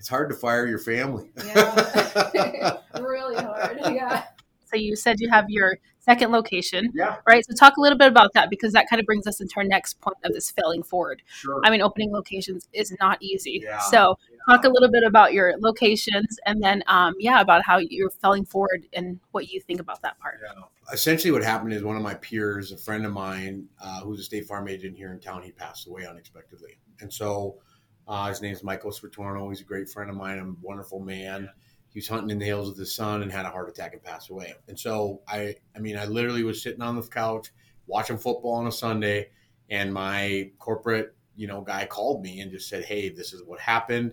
it's 0.02 0.08
hard 0.08 0.28
to 0.30 0.34
fire 0.34 0.66
your 0.66 0.80
family. 0.80 1.30
Yeah. 1.46 2.78
really 3.00 3.36
hard. 3.36 3.78
Yeah. 3.84 4.24
So 4.64 4.74
you 4.74 4.96
said 4.96 5.20
you 5.20 5.30
have 5.30 5.48
your 5.48 5.78
second 6.00 6.32
location, 6.32 6.90
yeah, 6.92 7.18
right? 7.24 7.46
So 7.46 7.54
talk 7.54 7.76
a 7.76 7.80
little 7.80 7.96
bit 7.96 8.08
about 8.08 8.32
that 8.32 8.50
because 8.50 8.72
that 8.72 8.90
kind 8.90 8.98
of 8.98 9.06
brings 9.06 9.28
us 9.28 9.40
into 9.40 9.54
our 9.58 9.62
next 9.62 10.00
point 10.00 10.16
of 10.24 10.32
this 10.32 10.50
failing 10.50 10.82
forward. 10.82 11.22
sure. 11.28 11.60
I 11.62 11.70
mean, 11.70 11.82
opening 11.82 12.10
locations 12.10 12.68
is 12.72 12.92
not 12.98 13.22
easy. 13.22 13.60
Yeah. 13.62 13.78
So 13.78 14.18
talk 14.48 14.64
a 14.64 14.68
little 14.68 14.90
bit 14.90 15.04
about 15.04 15.34
your 15.34 15.54
locations 15.60 16.36
and 16.46 16.60
then, 16.60 16.82
um, 16.88 17.14
yeah, 17.20 17.40
about 17.40 17.62
how 17.64 17.78
you're 17.78 18.10
failing 18.10 18.44
forward 18.44 18.88
and 18.92 19.20
what 19.30 19.52
you 19.52 19.60
think 19.60 19.78
about 19.78 20.02
that 20.02 20.18
part. 20.18 20.40
Yeah. 20.42 20.64
Essentially, 20.92 21.30
what 21.30 21.44
happened 21.44 21.74
is 21.74 21.84
one 21.84 21.94
of 21.94 22.02
my 22.02 22.14
peers, 22.14 22.72
a 22.72 22.76
friend 22.76 23.06
of 23.06 23.12
mine, 23.12 23.68
uh, 23.80 24.00
who's 24.00 24.18
a 24.18 24.24
state 24.24 24.46
farm 24.46 24.66
agent 24.66 24.96
here 24.96 25.12
in 25.12 25.20
town, 25.20 25.44
he 25.44 25.52
passed 25.52 25.86
away 25.86 26.06
unexpectedly. 26.06 26.80
And 27.00 27.12
so 27.12 27.58
uh, 28.06 28.28
his 28.28 28.42
name's 28.42 28.62
Michael 28.62 28.90
Svitorno. 28.90 29.48
He's 29.48 29.60
a 29.60 29.64
great 29.64 29.88
friend 29.88 30.10
of 30.10 30.16
mine, 30.16 30.38
a 30.38 30.66
wonderful 30.66 31.00
man. 31.00 31.48
He 31.88 31.98
was 31.98 32.08
hunting 32.08 32.30
in 32.30 32.38
the 32.38 32.46
hills 32.46 32.68
with 32.68 32.78
his 32.78 32.94
son 32.94 33.22
and 33.22 33.30
had 33.30 33.44
a 33.44 33.50
heart 33.50 33.68
attack 33.68 33.92
and 33.92 34.02
passed 34.02 34.30
away. 34.30 34.54
And 34.68 34.78
so 34.78 35.20
I, 35.28 35.56
I 35.76 35.78
mean, 35.78 35.96
I 35.96 36.06
literally 36.06 36.42
was 36.42 36.62
sitting 36.62 36.82
on 36.82 36.96
the 36.96 37.02
couch 37.02 37.50
watching 37.86 38.18
football 38.18 38.54
on 38.54 38.66
a 38.66 38.72
Sunday, 38.72 39.28
and 39.70 39.92
my 39.92 40.50
corporate, 40.58 41.14
you 41.36 41.46
know, 41.46 41.60
guy 41.60 41.86
called 41.86 42.22
me 42.22 42.40
and 42.40 42.50
just 42.50 42.68
said, 42.68 42.84
"Hey, 42.84 43.08
this 43.08 43.32
is 43.32 43.42
what 43.44 43.60
happened." 43.60 44.12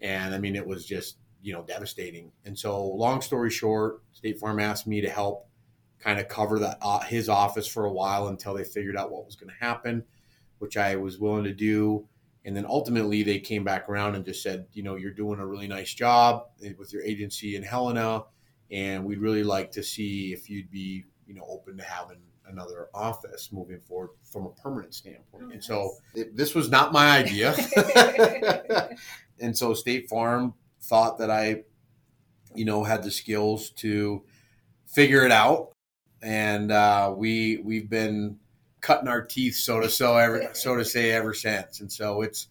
And 0.00 0.34
I 0.34 0.38
mean, 0.38 0.56
it 0.56 0.66
was 0.66 0.84
just, 0.84 1.16
you 1.42 1.52
know, 1.52 1.62
devastating. 1.62 2.32
And 2.44 2.58
so, 2.58 2.84
long 2.86 3.20
story 3.20 3.50
short, 3.50 4.02
State 4.12 4.38
Farm 4.38 4.60
asked 4.60 4.86
me 4.86 5.00
to 5.00 5.08
help 5.08 5.48
kind 5.98 6.20
of 6.20 6.28
cover 6.28 6.58
that 6.58 6.78
uh, 6.82 7.00
his 7.00 7.28
office 7.28 7.66
for 7.66 7.86
a 7.86 7.92
while 7.92 8.28
until 8.28 8.54
they 8.54 8.64
figured 8.64 8.96
out 8.96 9.10
what 9.10 9.24
was 9.24 9.36
going 9.36 9.50
to 9.50 9.64
happen, 9.64 10.04
which 10.58 10.76
I 10.76 10.96
was 10.96 11.18
willing 11.18 11.44
to 11.44 11.54
do. 11.54 12.06
And 12.44 12.56
then 12.56 12.66
ultimately, 12.66 13.22
they 13.22 13.38
came 13.38 13.64
back 13.64 13.88
around 13.88 14.14
and 14.14 14.24
just 14.24 14.42
said, 14.42 14.66
you 14.72 14.82
know, 14.82 14.96
you're 14.96 15.12
doing 15.12 15.40
a 15.40 15.46
really 15.46 15.66
nice 15.66 15.94
job 15.94 16.46
with 16.78 16.92
your 16.92 17.02
agency 17.02 17.56
in 17.56 17.62
Helena, 17.62 18.24
and 18.70 19.04
we'd 19.04 19.18
really 19.18 19.42
like 19.42 19.72
to 19.72 19.82
see 19.82 20.32
if 20.32 20.50
you'd 20.50 20.70
be, 20.70 21.04
you 21.26 21.34
know, 21.34 21.46
open 21.48 21.78
to 21.78 21.84
having 21.84 22.18
another 22.46 22.88
office 22.92 23.50
moving 23.50 23.80
forward 23.80 24.10
from 24.22 24.44
a 24.44 24.50
permanent 24.50 24.94
standpoint. 24.94 25.44
Oh, 25.46 25.50
and 25.52 25.64
so, 25.64 25.92
it, 26.14 26.36
this 26.36 26.54
was 26.54 26.70
not 26.70 26.92
my 26.92 27.16
idea. 27.16 27.54
and 29.40 29.56
so, 29.56 29.72
State 29.72 30.10
Farm 30.10 30.52
thought 30.82 31.18
that 31.18 31.30
I, 31.30 31.62
you 32.54 32.66
know, 32.66 32.84
had 32.84 33.02
the 33.02 33.10
skills 33.10 33.70
to 33.70 34.22
figure 34.86 35.24
it 35.24 35.32
out 35.32 35.74
and 36.24 36.72
uh, 36.72 37.12
we 37.14 37.58
we've 37.58 37.88
been 37.88 38.38
cutting 38.84 39.08
our 39.08 39.22
teeth, 39.22 39.56
so 39.56 39.80
to 39.80 39.88
so 39.88 40.16
ever 40.16 40.50
so 40.52 40.76
to 40.76 40.84
say, 40.84 41.10
ever 41.10 41.32
since. 41.32 41.80
And 41.80 41.90
so 41.90 42.20
it's, 42.20 42.48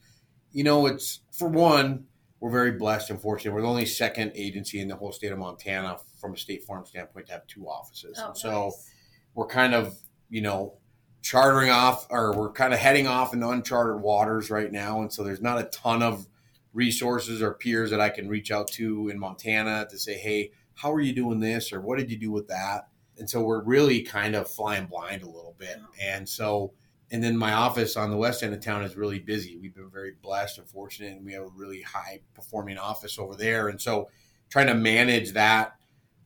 you 0.51 0.63
know, 0.63 0.87
it's 0.87 1.19
for 1.31 1.47
one, 1.47 2.05
we're 2.39 2.49
very 2.49 2.71
blessed 2.71 3.11
and 3.11 3.21
fortunate. 3.21 3.53
We're 3.53 3.61
the 3.61 3.67
only 3.67 3.85
second 3.85 4.31
agency 4.33 4.81
in 4.81 4.87
the 4.87 4.95
whole 4.95 5.11
state 5.11 5.31
of 5.31 5.37
Montana 5.37 5.97
from 6.19 6.33
a 6.33 6.37
state 6.37 6.63
farm 6.63 6.85
standpoint 6.85 7.27
to 7.27 7.33
have 7.33 7.45
two 7.45 7.67
offices. 7.67 8.19
Oh, 8.19 8.29
And 8.29 8.37
so 8.37 8.63
nice. 8.65 8.91
we're 9.35 9.47
kind 9.47 9.75
of, 9.75 9.95
you 10.29 10.41
know, 10.41 10.73
chartering 11.21 11.69
off 11.69 12.07
or 12.09 12.35
we're 12.35 12.51
kind 12.51 12.73
of 12.73 12.79
heading 12.79 13.07
off 13.07 13.33
into 13.33 13.47
uncharted 13.47 14.01
waters 14.01 14.49
right 14.49 14.71
now. 14.71 15.01
And 15.01 15.13
so 15.13 15.23
there's 15.23 15.41
not 15.41 15.59
a 15.59 15.65
ton 15.65 16.01
of 16.01 16.27
resources 16.73 17.43
or 17.43 17.53
peers 17.53 17.91
that 17.91 18.01
I 18.01 18.09
can 18.09 18.27
reach 18.27 18.51
out 18.51 18.67
to 18.71 19.07
in 19.09 19.19
Montana 19.19 19.85
to 19.91 19.99
say, 19.99 20.17
hey, 20.17 20.51
how 20.73 20.91
are 20.91 20.99
you 20.99 21.13
doing 21.13 21.39
this? 21.39 21.71
Or 21.71 21.79
what 21.79 21.99
did 21.99 22.09
you 22.09 22.17
do 22.17 22.31
with 22.31 22.47
that? 22.47 22.87
And 23.17 23.29
so 23.29 23.41
we're 23.43 23.63
really 23.63 24.01
kind 24.01 24.36
of 24.36 24.50
flying 24.50 24.88
blind 24.88 25.22
a 25.22 25.27
little 25.27 25.55
bit. 25.58 25.77
And 26.01 26.27
so, 26.27 26.74
and 27.12 27.24
then 27.24 27.38
my 27.38 27.53
office 27.53 27.96
on 27.96 28.10
the 28.10 28.17
west 28.17 28.41
end 28.41 28.53
of 28.53 28.62
town 28.62 28.84
is 28.84 28.96
really 28.96 29.20
busy. 29.20 29.58
We've 29.58 29.74
been 29.74 29.89
very 29.89 30.13
blessed 30.22 30.58
and 30.58 30.67
fortunate, 30.67 31.13
and 31.13 31.25
we 31.25 31.34
have 31.34 31.43
a 31.43 31.51
really 31.55 31.82
high 31.82 32.22
performing 32.34 32.77
office 32.77 33.20
over 33.20 33.36
there. 33.36 33.67
And 33.67 33.79
so, 33.79 34.10
trying 34.50 34.67
to 34.67 34.74
manage 34.74 35.34
that 35.34 35.75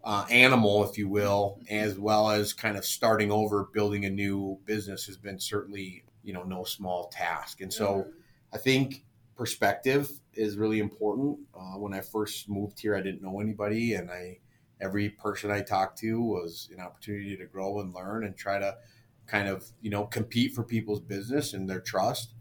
uh, 0.03 0.25
animal, 0.29 0.89
if 0.89 0.97
you 0.97 1.09
will, 1.09 1.59
as 1.69 1.99
well 1.99 2.29
as 2.31 2.53
kind 2.53 2.77
of 2.77 2.85
starting 2.85 3.31
over, 3.31 3.65
building 3.73 4.05
a 4.05 4.09
new 4.09 4.57
business 4.65 5.05
has 5.05 5.17
been 5.17 5.39
certainly, 5.39 6.03
you 6.23 6.33
know, 6.33 6.43
no 6.43 6.63
small 6.63 7.09
task. 7.09 7.59
And 7.59 7.73
so, 7.73 8.07
I 8.53 8.57
think 8.57 9.03
perspective 9.35 10.09
is 10.33 10.57
really 10.57 10.79
important. 10.79 11.37
Uh, 11.53 11.77
when 11.77 11.93
I 11.93 11.99
first 11.99 12.49
moved 12.49 12.79
here, 12.79 12.95
I 12.95 13.01
didn't 13.01 13.21
know 13.21 13.41
anybody, 13.41 13.95
and 13.95 14.09
I 14.09 14.39
every 14.79 15.09
person 15.09 15.51
I 15.51 15.61
talked 15.61 15.97
to 15.99 16.21
was 16.21 16.69
an 16.73 16.79
opportunity 16.79 17.35
to 17.37 17.45
grow 17.45 17.79
and 17.79 17.93
learn 17.93 18.23
and 18.23 18.35
try 18.35 18.59
to 18.59 18.77
kind 19.25 19.47
of 19.47 19.65
you 19.81 19.89
know 19.89 20.05
compete 20.05 20.53
for 20.53 20.63
people's 20.63 21.01
business 21.01 21.53
and 21.53 21.69
their 21.69 21.81
trust, 21.81 22.33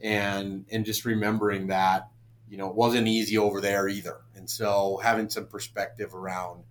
and 0.00 0.64
and 0.70 0.84
just 0.84 1.04
remembering 1.04 1.66
that 1.68 2.08
you 2.48 2.56
know 2.56 2.68
it 2.68 2.74
wasn't 2.74 3.06
easy 3.06 3.36
over 3.36 3.60
there 3.60 3.88
either, 3.88 4.18
and 4.34 4.48
so 4.48 5.00
having 5.02 5.28
some 5.28 5.46
perspective 5.46 6.14
around 6.14 6.64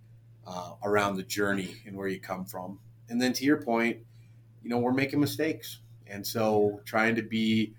uh, 0.48 0.74
around 0.84 1.18
the 1.18 1.24
journey 1.24 1.76
and 1.86 1.96
where 1.96 2.08
you 2.08 2.20
come 2.20 2.46
from, 2.46 2.80
and 3.10 3.22
then 3.22 3.34
to 3.34 3.44
your 3.44 3.62
point, 3.62 3.98
you 4.64 4.70
know 4.70 4.80
we're 4.80 4.94
making 4.94 5.20
mistakes, 5.20 5.80
and 6.08 6.26
so 6.26 6.82
trying 6.86 7.16
to 7.16 7.24
be 7.24 7.74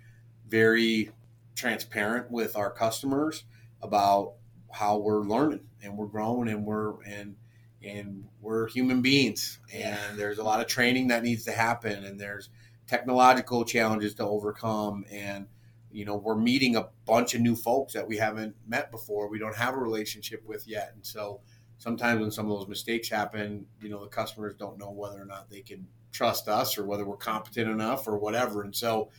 very 0.49 1.11
transparent 1.55 2.31
with 2.31 2.57
our 2.57 2.71
customers 2.71 3.45
about 3.83 4.35
how 4.73 4.97
we're 4.97 5.21
learning 5.21 5.61
and 5.83 5.97
we're 5.97 6.07
growing 6.07 6.49
and 6.49 6.65
we're 6.65 7.03
and 7.03 7.37
and 7.83 8.25
we're 8.41 8.69
human 8.69 9.01
beings. 9.01 9.59
And 9.73 10.19
there's 10.19 10.39
a 10.39 10.45
lot 10.45 10.61
of 10.61 10.67
training 10.67 11.09
that 11.09 11.23
needs 11.23 11.45
to 11.45 11.53
happen 11.53 12.05
and 12.05 12.21
there's 12.21 12.51
technological 12.87 13.65
challenges 13.65 14.15
to 14.15 14.25
overcome 14.25 15.05
and 15.13 15.47
you 15.93 16.05
know 16.05 16.17
we're 16.17 16.37
meeting 16.37 16.75
a 16.77 16.89
bunch 17.07 17.35
of 17.35 17.41
new 17.41 17.55
folks 17.55 17.93
that 17.95 18.07
we 18.07 18.17
haven't 18.17 18.55
met 18.67 18.91
before 18.91 19.29
we 19.29 19.39
don't 19.39 19.57
have 19.57 19.75
a 19.75 19.79
relationship 19.79 20.43
with 20.47 20.67
yet. 20.67 20.93
And 20.95 21.07
so 21.07 21.41
sometimes 21.79 22.21
when 22.21 22.31
some 22.31 22.51
of 22.51 22.59
those 22.59 22.69
mistakes 22.69 23.09
happen 23.09 23.67
you 23.81 23.89
know 23.89 24.03
the 24.03 24.11
customers 24.11 24.55
don't 24.59 24.79
know 24.79 24.91
whether 24.91 25.21
or 25.21 25.25
not 25.25 25.49
they 25.51 25.61
can 25.61 25.87
trust 26.13 26.49
us 26.49 26.77
or 26.77 26.85
whether 26.85 27.05
we're 27.05 27.17
competent 27.17 27.71
enough 27.71 28.07
or 28.09 28.19
whatever. 28.19 28.63
And 28.63 28.75
so 28.75 29.11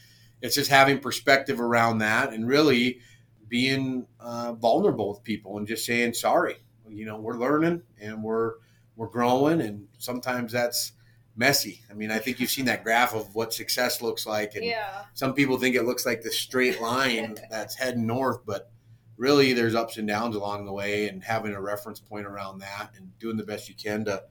it's 0.41 0.55
just 0.55 0.69
having 0.69 0.99
perspective 0.99 1.61
around 1.61 1.99
that 1.99 2.33
and 2.33 2.47
really 2.47 2.99
being 3.51 4.07
uh, 4.21 4.53
vulnerable 4.53 5.09
with 5.09 5.21
people 5.23 5.57
and 5.57 5.67
just 5.67 5.85
saying 5.85 6.13
sorry 6.13 6.55
you 6.89 7.05
know 7.05 7.17
we're 7.19 7.37
learning 7.37 7.81
and 8.01 8.23
we're 8.23 8.53
we're 8.95 9.07
growing. 9.07 9.61
And 9.61 9.87
sometimes 9.97 10.51
that's 10.53 10.93
messy. 11.35 11.81
I 11.89 11.93
mean 11.93 12.11
i 12.11 12.17
think 12.17 12.39
you've 12.39 12.49
seen 12.49 12.65
that 12.65 12.83
graph 12.83 13.13
of 13.13 13.35
what 13.35 13.53
success 13.53 14.01
looks 14.01 14.25
like 14.25 14.55
and 14.55 14.65
Yeah. 14.65 15.03
some 15.13 15.33
people 15.33 15.57
think 15.57 15.75
it 15.75 15.83
looks 15.85 16.05
like 16.05 16.21
this 16.21 16.39
straight 16.39 16.81
line 16.81 17.37
that's 17.51 17.75
heading 17.75 18.07
north 18.07 18.39
but 18.45 18.71
really 19.17 19.53
there's 19.53 19.75
ups 19.75 19.97
and 19.97 20.07
downs 20.07 20.35
along 20.35 20.65
the 20.65 20.73
way 20.73 21.07
and 21.09 21.23
having 21.23 21.53
a 21.53 21.61
reference 21.61 21.99
point 21.99 22.25
around 22.25 22.59
that 22.59 22.91
and 22.97 23.17
doing 23.19 23.37
the 23.37 23.43
best 23.45 23.67
you 23.69 23.75
can 23.75 24.03
to 24.05 24.23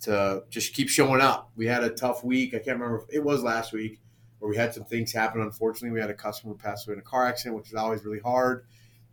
to 0.00 0.44
just 0.48 0.74
keep 0.74 0.88
showing 0.88 1.20
up. 1.20 1.50
We 1.56 1.66
had 1.66 1.82
a 1.82 1.90
tough 1.90 2.22
week. 2.22 2.50
I 2.54 2.58
can't 2.58 2.78
remember 2.78 2.98
if 3.00 3.12
it 3.16 3.24
was 3.24 3.42
last 3.42 3.72
week 3.72 4.00
where 4.38 4.48
we 4.48 4.56
had 4.56 4.72
some 4.74 4.84
things 4.84 5.12
happen. 5.12 5.40
Unfortunately 5.40 5.90
we 5.90 6.00
had 6.00 6.10
a 6.10 6.14
customer 6.14 6.54
pass 6.54 6.86
away 6.86 6.94
in 6.94 7.00
a 7.00 7.02
car 7.02 7.26
accident 7.26 7.56
which 7.56 7.68
is 7.68 7.74
always 7.74 8.04
really 8.04 8.20
hard. 8.20 8.64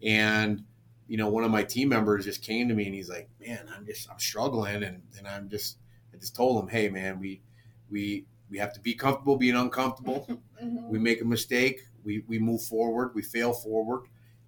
And 0.04 0.64
you 1.08 1.18
know 1.18 1.30
one 1.30 1.44
of 1.44 1.52
my 1.52 1.64
team 1.64 1.90
members 1.90 2.26
just 2.26 2.42
came 2.42 2.68
to 2.68 2.74
me 2.74 2.86
and 2.88 2.96
he's 2.96 3.10
like 3.10 3.30
man 3.40 3.68
i'm 3.78 3.86
just 3.86 4.10
i'm 4.10 4.18
struggling. 4.20 4.82
And, 4.84 5.04
and 5.18 5.28
i'm 5.28 5.50
just 5.50 5.78
i 6.14 6.18
just 6.18 6.36
told 6.36 6.62
him 6.64 6.68
hey 6.68 6.90
man 6.90 7.20
we 7.20 7.42
we 7.92 8.26
we 8.50 8.58
have 8.58 8.74
to 8.74 8.80
be 8.80 8.94
comfortable 8.94 9.38
being 9.38 9.56
uncomfortable. 9.56 10.28
Mhm. 10.64 10.88
we 10.88 10.98
make 11.00 11.22
a 11.22 11.26
mistake, 11.26 11.82
we, 12.06 12.24
we 12.28 12.40
move 12.40 12.62
forward, 12.64 13.12
we 13.14 13.22
fail 13.22 13.52
forward. 13.52 14.04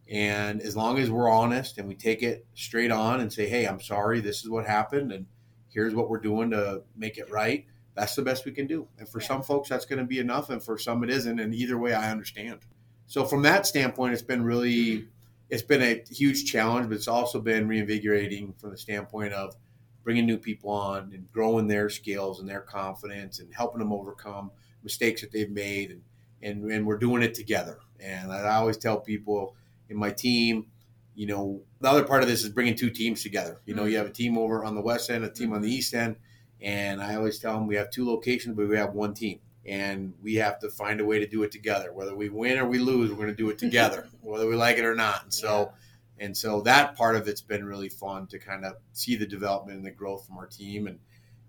And 0.10 0.62
as 0.62 0.74
long 0.74 0.98
as 1.00 1.12
we're 1.12 1.30
honest 1.30 1.78
and 1.78 1.88
we 1.88 1.96
take 1.96 2.24
it 2.24 2.46
straight 2.54 2.92
on 2.92 3.20
and 3.20 3.32
say, 3.32 3.46
hey, 3.50 3.66
I'm 3.66 3.82
sorry, 3.82 4.22
this 4.22 4.42
is 4.42 4.50
what 4.50 4.66
happened, 4.66 5.12
and 5.12 5.26
here's 5.68 5.94
what 5.94 6.10
we're 6.10 6.22
doing 6.22 6.50
to 6.52 6.84
make 6.96 7.18
it 7.18 7.30
right, 7.30 7.66
that's 7.98 8.16
the 8.16 8.22
best 8.22 8.46
we 8.46 8.52
can 8.52 8.68
do. 8.68 8.88
And 9.00 9.10
for 9.10 9.20
Yeah. 9.20 9.28
some 9.28 9.42
folks, 9.42 9.70
that's 9.70 9.86
going 9.86 10.00
to 10.00 10.06
be 10.06 10.20
enough, 10.20 10.50
and 10.50 10.62
for 10.62 10.78
some, 10.78 11.04
it 11.04 11.10
isn't. 11.10 11.40
And 11.40 11.54
either 11.54 11.78
way, 11.78 11.94
I 11.94 12.12
understand. 12.12 12.60
So, 13.08 13.26
from 13.26 13.42
that 13.42 13.66
standpoint, 13.66 14.14
it's 14.14 14.22
been 14.22 14.44
really, 14.44 15.08
it's 15.50 15.64
been 15.64 15.82
a 15.82 16.04
huge 16.10 16.46
challenge, 16.46 16.90
but 16.90 16.96
it's 16.96 17.08
also 17.08 17.42
been 17.42 17.68
reinvigorating 17.68 18.54
from 18.54 18.70
the 18.72 18.78
standpoint 18.78 19.34
of 19.34 19.56
bringing 20.04 20.26
new 20.26 20.38
people 20.38 20.70
on 20.70 21.12
and 21.14 21.30
growing 21.32 21.68
their 21.68 21.90
skills 21.90 22.40
and 22.40 22.48
their 22.48 22.62
confidence 22.62 23.40
and 23.40 23.54
helping 23.54 23.80
them 23.80 23.92
overcome 23.92 24.52
mistakes 24.84 25.22
that 25.22 25.32
they've 25.32 25.52
made 25.52 25.92
and, 25.92 26.02
and, 26.42 26.72
and 26.72 26.86
we're 26.86 26.98
doing 26.98 27.24
it 27.24 27.34
together. 27.34 27.80
And 28.00 28.32
I 28.32 28.56
always 28.56 28.78
tell 28.78 29.00
people 29.00 29.56
in 29.90 29.98
my 29.98 30.12
team, 30.12 30.68
you 31.16 31.26
know, 31.26 31.62
the 31.82 31.90
other 31.90 32.04
part 32.04 32.22
of 32.22 32.30
this 32.30 32.44
is 32.44 32.50
bringing 32.50 32.76
two 32.76 32.90
teams 32.90 33.24
together. 33.24 33.60
You 33.66 33.74
know, 33.74 33.84
you 33.84 33.98
mm-hmm. 33.98 33.98
have 33.98 34.08
a 34.08 34.14
team 34.14 34.38
over 34.38 34.64
on 34.64 34.76
the 34.76 34.82
west 34.82 35.10
end, 35.10 35.26
a 35.26 35.30
team 35.30 35.52
on 35.52 35.62
the 35.62 35.70
east 35.70 35.94
end, 35.94 36.16
and 36.62 37.02
I 37.02 37.16
always 37.16 37.40
tell 37.40 37.54
them 37.54 37.68
we 37.68 37.76
have 37.76 37.92
two 37.92 38.06
locations, 38.06 38.56
but 38.56 38.68
we 38.68 38.78
have 38.78 38.94
one 38.94 39.14
team, 39.14 39.40
and 39.66 40.14
we 40.22 40.36
have 40.36 40.60
to 40.60 40.70
find 40.70 41.00
a 41.00 41.06
way 41.06 41.20
to 41.20 41.28
do 41.28 41.44
it 41.44 41.52
together. 41.52 41.94
Whether 41.94 42.16
we 42.16 42.30
win 42.30 42.58
or 42.58 42.68
we 42.68 42.80
lose, 42.80 43.10
we're 43.10 43.18
going 43.18 43.28
to 43.30 43.36
do 43.36 43.50
it 43.50 43.58
together, 43.58 44.08
whether 44.22 44.48
we 44.48 44.56
like 44.56 44.78
it 44.78 44.86
or 44.86 44.96
not. 44.96 45.24
And 45.24 45.34
so, 45.34 45.72
and 46.20 46.36
so 46.36 46.62
that 46.62 46.96
part 46.96 47.16
of 47.16 47.28
it's 47.28 47.42
been 47.42 47.66
really 47.66 47.90
fun 47.90 48.28
to 48.28 48.40
kind 48.40 48.66
of 48.66 48.76
see 48.94 49.16
the 49.16 49.28
development 49.28 49.78
and 49.78 49.86
the 49.86 49.92
growth 49.92 50.26
from 50.26 50.38
our 50.38 50.48
team, 50.48 50.88
and 50.88 51.00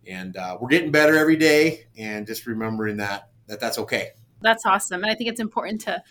and 0.06 0.36
uh, 0.36 0.56
we're 0.60 0.68
getting 0.68 0.90
better 0.90 1.16
every 1.16 1.36
day, 1.36 1.86
and 1.96 2.26
just 2.26 2.46
remembering 2.46 2.98
that 2.98 3.30
that 3.46 3.60
that's 3.60 3.78
okay. 3.78 4.10
That's 4.40 4.64
awesome. 4.66 5.02
And 5.02 5.10
I 5.10 5.14
think 5.14 5.30
it's 5.30 5.40
important 5.40 5.80
to 5.82 6.02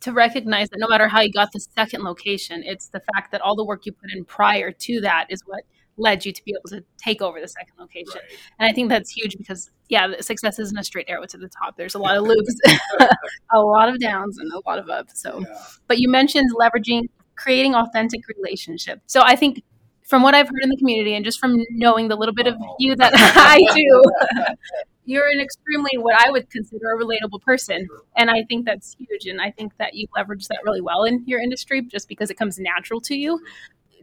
to 0.00 0.12
recognize 0.12 0.68
that 0.68 0.78
no 0.78 0.86
matter 0.86 1.08
how 1.08 1.22
you 1.22 1.32
got 1.32 1.50
the 1.52 1.60
second 1.60 2.02
location, 2.02 2.62
it's 2.62 2.88
the 2.88 3.00
fact 3.14 3.32
that 3.32 3.40
all 3.40 3.56
the 3.56 3.64
work 3.64 3.86
you 3.86 3.92
put 3.92 4.12
in 4.12 4.24
prior 4.24 4.70
to 4.70 5.00
that 5.00 5.26
is 5.30 5.40
what 5.46 5.64
led 5.96 6.24
you 6.24 6.32
to 6.32 6.42
be 6.44 6.52
able 6.58 6.68
to 6.76 6.84
take 6.98 7.22
over 7.22 7.40
the 7.40 7.48
second 7.48 7.74
location. 7.78 8.20
And 8.58 8.68
I 8.68 8.72
think 8.72 8.88
that's 8.88 9.10
huge 9.10 9.36
because 9.38 9.70
yeah, 9.88 10.08
the 10.08 10.22
success 10.22 10.58
isn't 10.58 10.76
a 10.76 10.82
straight 10.84 11.06
arrow 11.08 11.24
to 11.26 11.38
the 11.38 11.48
top. 11.48 11.76
There's 11.76 11.94
a 11.94 11.98
lot 11.98 12.16
of 12.16 12.24
loops, 12.24 12.54
a 13.52 13.60
lot 13.60 13.88
of 13.88 14.00
downs 14.00 14.38
and 14.38 14.50
a 14.52 14.60
lot 14.68 14.78
of 14.78 14.88
ups. 14.88 15.20
So 15.20 15.40
Yeah. 15.40 15.58
but 15.88 15.98
you 15.98 16.08
mentioned 16.08 16.50
leveraging 16.58 17.08
creating 17.36 17.74
authentic 17.74 18.20
relationships 18.36 19.00
so 19.06 19.20
i 19.24 19.34
think 19.34 19.60
from 20.04 20.22
what 20.22 20.36
i've 20.36 20.46
heard 20.46 20.62
in 20.62 20.68
the 20.68 20.76
community 20.76 21.14
and 21.16 21.24
just 21.24 21.40
from 21.40 21.60
knowing 21.70 22.06
the 22.06 22.14
little 22.14 22.32
bit 22.34 22.46
of 22.46 22.54
Uh-oh. 22.54 22.76
you 22.78 22.94
that 22.94 23.12
i 23.16 23.58
do 23.74 24.02
you're 25.04 25.28
an 25.28 25.40
extremely 25.40 25.90
what 25.98 26.14
i 26.24 26.30
would 26.30 26.48
consider 26.50 26.92
a 26.94 26.96
relatable 27.04 27.40
person 27.42 27.88
and 28.16 28.30
i 28.30 28.44
think 28.44 28.64
that's 28.64 28.94
huge 28.98 29.26
and 29.26 29.40
i 29.40 29.50
think 29.50 29.72
that 29.78 29.94
you 29.94 30.06
leverage 30.16 30.46
that 30.46 30.58
really 30.64 30.80
well 30.80 31.02
in 31.02 31.22
your 31.26 31.40
industry 31.40 31.82
just 31.82 32.08
because 32.08 32.30
it 32.30 32.34
comes 32.36 32.56
natural 32.58 33.00
to 33.00 33.16
you 33.16 33.40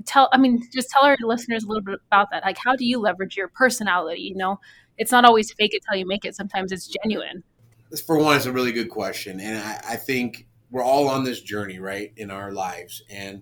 tell 0.06 0.30
i 0.32 0.38
mean 0.38 0.68
just 0.74 0.90
tell 0.90 1.04
our 1.04 1.18
listeners 1.22 1.64
a 1.64 1.68
little 1.68 1.84
bit 1.84 2.00
about 2.08 2.30
that. 2.32 2.44
Like 2.44 2.58
how 2.58 2.76
do 2.76 2.86
you 2.86 3.00
leverage 3.00 3.38
your 3.38 3.48
personality? 3.50 4.22
You 4.22 4.36
know 4.36 4.60
it's 4.98 5.12
not 5.12 5.26
always 5.26 5.52
fake 5.52 5.74
it 5.74 5.82
till 5.90 5.98
you 5.98 6.06
make 6.06 6.26
it. 6.26 6.36
Sometimes 6.36 6.72
it's 6.72 6.88
genuine. 6.88 7.44
This, 7.90 8.02
for 8.02 8.18
one, 8.18 8.38
is 8.38 8.46
a 8.46 8.52
really 8.52 8.72
good 8.72 8.90
question, 8.90 9.40
and 9.40 9.58
I, 9.58 9.94
I 9.94 9.96
think 9.96 10.48
we're 10.70 10.84
all 10.84 11.10
on 11.10 11.24
this 11.24 11.42
journey, 11.42 11.80
right, 11.80 12.14
in 12.16 12.32
our 12.32 12.52
lives, 12.52 13.04
and 13.10 13.42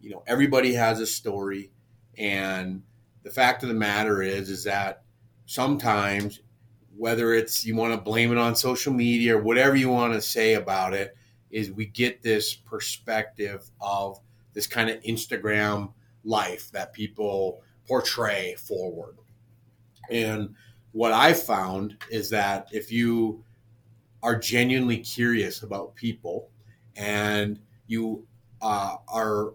you 0.00 0.10
know, 0.10 0.22
everybody 0.26 0.72
has 0.72 0.98
a 0.98 1.06
story, 1.06 1.70
and 2.16 2.82
the 3.22 3.30
fact 3.30 3.62
of 3.62 3.68
the 3.68 3.74
matter 3.74 4.22
is, 4.22 4.48
is 4.48 4.64
that 4.64 5.02
sometimes, 5.44 6.40
whether 6.96 7.34
it's 7.34 7.64
you 7.64 7.76
want 7.76 7.92
to 7.92 8.00
blame 8.00 8.32
it 8.32 8.38
on 8.38 8.56
social 8.56 8.92
media 8.92 9.36
or 9.36 9.42
whatever 9.42 9.76
you 9.76 9.90
want 9.90 10.14
to 10.14 10.22
say 10.22 10.54
about 10.54 10.94
it, 10.94 11.14
is 11.50 11.70
we 11.70 11.86
get 11.86 12.22
this 12.22 12.54
perspective 12.54 13.70
of 13.80 14.18
this 14.56 14.66
kind 14.66 14.90
of 14.90 15.00
Instagram 15.04 15.92
life 16.24 16.72
that 16.72 16.92
people 16.92 17.62
portray 17.86 18.56
forward, 18.56 19.18
and 20.10 20.54
what 20.92 21.12
I 21.12 21.34
found 21.34 21.98
is 22.10 22.30
that 22.30 22.68
if 22.72 22.90
you 22.90 23.44
are 24.22 24.34
genuinely 24.34 24.98
curious 24.98 25.62
about 25.62 25.94
people 25.94 26.48
and 26.96 27.60
you 27.86 28.26
uh, 28.62 28.96
are 29.06 29.52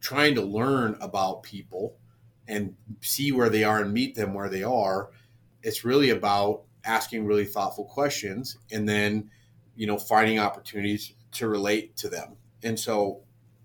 trying 0.00 0.36
to 0.36 0.42
learn 0.42 0.96
about 1.00 1.42
people 1.42 1.96
and 2.46 2.74
see 3.00 3.32
where 3.32 3.48
they 3.50 3.64
are 3.64 3.82
and 3.82 3.92
meet 3.92 4.14
them 4.14 4.32
where 4.32 4.48
they 4.48 4.62
are, 4.62 5.10
it's 5.62 5.84
really 5.84 6.10
about 6.10 6.62
asking 6.84 7.26
really 7.26 7.44
thoughtful 7.44 7.84
questions 7.84 8.56
and 8.72 8.88
then, 8.88 9.28
you 9.76 9.86
know, 9.86 9.98
finding 9.98 10.38
opportunities 10.38 11.14
to 11.32 11.48
relate 11.48 11.96
to 11.96 12.08
them. 12.08 12.36
And 12.62 12.78
so, 12.78 13.22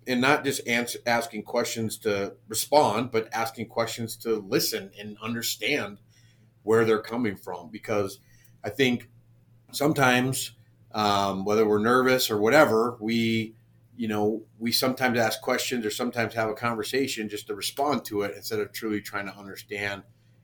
and 0.08 0.22
not 0.22 0.44
just 0.44 0.68
answer, 0.68 1.00
asking 1.06 1.44
questions 1.44 1.98
to 2.00 2.36
respond, 2.48 3.12
but 3.12 3.28
asking 3.34 3.68
questions 3.68 4.16
to 4.18 4.36
listen 4.36 4.92
and 5.00 5.18
understand 5.22 5.98
where 6.64 6.86
they're 6.86 7.02
coming 7.02 7.36
from. 7.36 7.70
Because 7.70 8.20
I 8.64 8.70
think 8.70 9.10
sometimes, 9.72 10.52
um, 10.94 11.44
whether 11.46 11.68
we're 11.68 11.80
nervous 11.80 12.30
or 12.30 12.38
whatever, 12.38 12.98
we, 13.00 13.56
you 13.98 14.08
know, 14.08 14.44
we 14.60 14.72
sometimes 14.72 15.18
ask 15.18 15.42
questions 15.42 15.86
or 15.86 15.92
sometimes 15.92 16.34
have 16.34 16.50
a 16.50 16.54
conversation 16.54 17.30
just 17.30 17.48
to 17.48 17.56
respond 17.56 18.06
to 18.06 18.22
it 18.22 18.34
instead 18.36 18.60
of 18.60 18.72
truly 18.72 19.02
trying 19.02 19.26
to 19.26 19.36
understand 19.36 20.04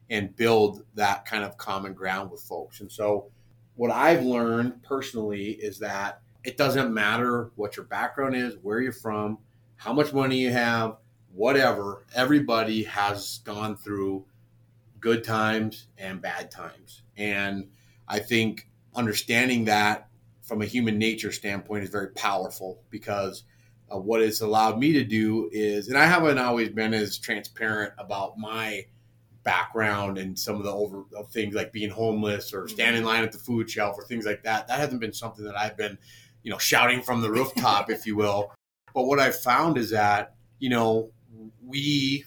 and 0.09 0.35
build 0.35 0.83
that 0.95 1.25
kind 1.25 1.43
of 1.43 1.57
common 1.57 1.93
ground 1.93 2.31
with 2.31 2.41
folks. 2.41 2.81
And 2.81 2.91
so, 2.91 3.27
what 3.75 3.91
I've 3.91 4.23
learned 4.23 4.83
personally 4.83 5.51
is 5.51 5.79
that 5.79 6.21
it 6.43 6.57
doesn't 6.57 6.93
matter 6.93 7.51
what 7.55 7.77
your 7.77 7.85
background 7.85 8.35
is, 8.35 8.55
where 8.61 8.81
you're 8.81 8.91
from, 8.91 9.37
how 9.81 9.91
much 9.91 10.13
money 10.13 10.37
you 10.37 10.51
have, 10.51 10.97
whatever, 11.33 12.05
everybody 12.13 12.83
has 12.83 13.39
gone 13.39 13.75
through 13.75 14.23
good 14.99 15.23
times 15.23 15.87
and 15.97 16.21
bad 16.21 16.51
times. 16.51 17.01
And 17.17 17.67
I 18.07 18.19
think 18.19 18.69
understanding 18.93 19.65
that 19.65 20.07
from 20.43 20.61
a 20.61 20.67
human 20.67 20.99
nature 20.99 21.31
standpoint 21.31 21.83
is 21.83 21.89
very 21.89 22.09
powerful 22.09 22.83
because 22.91 23.41
uh, 23.91 23.97
what 23.97 24.21
it's 24.21 24.41
allowed 24.41 24.77
me 24.77 24.93
to 24.93 25.03
do 25.03 25.49
is, 25.51 25.87
and 25.87 25.97
I 25.97 26.05
haven't 26.05 26.37
always 26.37 26.69
been 26.69 26.93
as 26.93 27.17
transparent 27.17 27.93
about 27.97 28.37
my 28.37 28.85
background 29.41 30.19
and 30.19 30.37
some 30.37 30.57
of 30.57 30.63
the 30.63 30.71
over 30.71 31.05
of 31.17 31.31
things 31.31 31.55
like 31.55 31.73
being 31.73 31.89
homeless 31.89 32.53
or 32.53 32.67
standing 32.67 33.01
in 33.01 33.07
line 33.07 33.23
at 33.23 33.31
the 33.31 33.39
food 33.39 33.67
shelf 33.67 33.95
or 33.97 34.03
things 34.03 34.27
like 34.27 34.43
that. 34.43 34.67
That 34.67 34.77
hasn't 34.77 35.01
been 35.01 35.11
something 35.11 35.43
that 35.43 35.57
I've 35.57 35.75
been, 35.75 35.97
you 36.43 36.51
know, 36.51 36.59
shouting 36.59 37.01
from 37.01 37.21
the 37.21 37.31
rooftop, 37.31 37.89
if 37.89 38.05
you 38.05 38.15
will. 38.15 38.53
But 38.93 39.05
what 39.05 39.19
I've 39.19 39.39
found 39.39 39.77
is 39.77 39.91
that, 39.91 40.35
you 40.59 40.69
know, 40.69 41.11
we, 41.65 42.25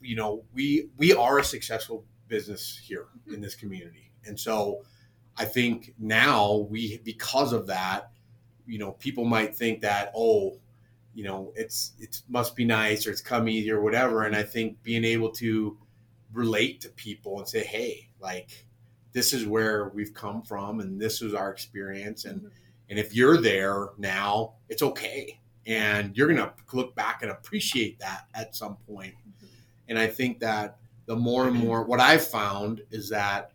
you 0.00 0.16
know, 0.16 0.44
we 0.52 0.88
we 0.96 1.14
are 1.14 1.38
a 1.38 1.44
successful 1.44 2.04
business 2.28 2.80
here 2.82 3.06
in 3.32 3.40
this 3.40 3.54
community. 3.54 4.10
And 4.26 4.38
so 4.38 4.82
I 5.36 5.44
think 5.44 5.94
now 5.98 6.66
we 6.70 6.98
because 7.04 7.52
of 7.52 7.66
that, 7.68 8.10
you 8.66 8.78
know, 8.78 8.92
people 8.92 9.24
might 9.24 9.54
think 9.54 9.80
that, 9.82 10.12
oh, 10.16 10.58
you 11.14 11.24
know, 11.24 11.52
it's 11.56 11.92
it 11.98 12.22
must 12.28 12.56
be 12.56 12.64
nice 12.64 13.06
or 13.06 13.10
it's 13.10 13.20
come 13.20 13.48
easy 13.48 13.70
or 13.70 13.80
whatever. 13.80 14.24
And 14.24 14.34
I 14.34 14.42
think 14.42 14.82
being 14.82 15.04
able 15.04 15.30
to 15.32 15.78
relate 16.32 16.80
to 16.82 16.88
people 16.90 17.38
and 17.38 17.48
say, 17.48 17.64
hey, 17.64 18.08
like 18.20 18.66
this 19.12 19.32
is 19.32 19.46
where 19.46 19.90
we've 19.94 20.12
come 20.12 20.42
from 20.42 20.80
and 20.80 21.00
this 21.00 21.22
is 21.22 21.34
our 21.34 21.50
experience. 21.50 22.24
And 22.24 22.40
mm-hmm. 22.40 22.48
and 22.90 22.98
if 22.98 23.14
you're 23.14 23.40
there 23.40 23.88
now, 23.96 24.54
it's 24.68 24.82
okay. 24.82 25.40
And 25.66 26.16
you're 26.16 26.28
gonna 26.28 26.52
look 26.72 26.94
back 26.94 27.22
and 27.22 27.30
appreciate 27.30 27.98
that 28.00 28.26
at 28.34 28.54
some 28.54 28.76
point. 28.86 29.14
Mm-hmm. 29.14 29.46
And 29.88 29.98
I 29.98 30.06
think 30.06 30.40
that 30.40 30.78
the 31.06 31.16
more 31.16 31.46
and 31.48 31.56
more 31.56 31.84
what 31.84 32.00
I've 32.00 32.26
found 32.26 32.82
is 32.90 33.08
that 33.10 33.52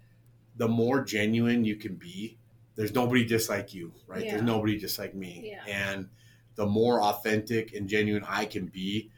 the 0.58 0.67
more 0.67 1.04
genuine 1.04 1.63
you 1.63 1.76
can 1.76 1.95
be, 1.95 2.38
there's 2.76 2.93
nobody 2.93 3.26
just 3.26 3.50
like 3.50 3.74
you, 3.74 3.91
right? 4.08 4.26
Yeah. 4.26 4.32
There's 4.32 4.43
nobody 4.43 4.78
just 4.78 5.00
like 5.00 5.13
me. 5.15 5.54
Yeah. 5.54 5.91
And 5.91 6.08
the 6.56 6.65
more 6.65 7.02
authentic 7.02 7.74
and 7.74 7.88
genuine 7.88 8.26
I 8.28 8.45
can 8.45 8.67
be, 8.67 9.10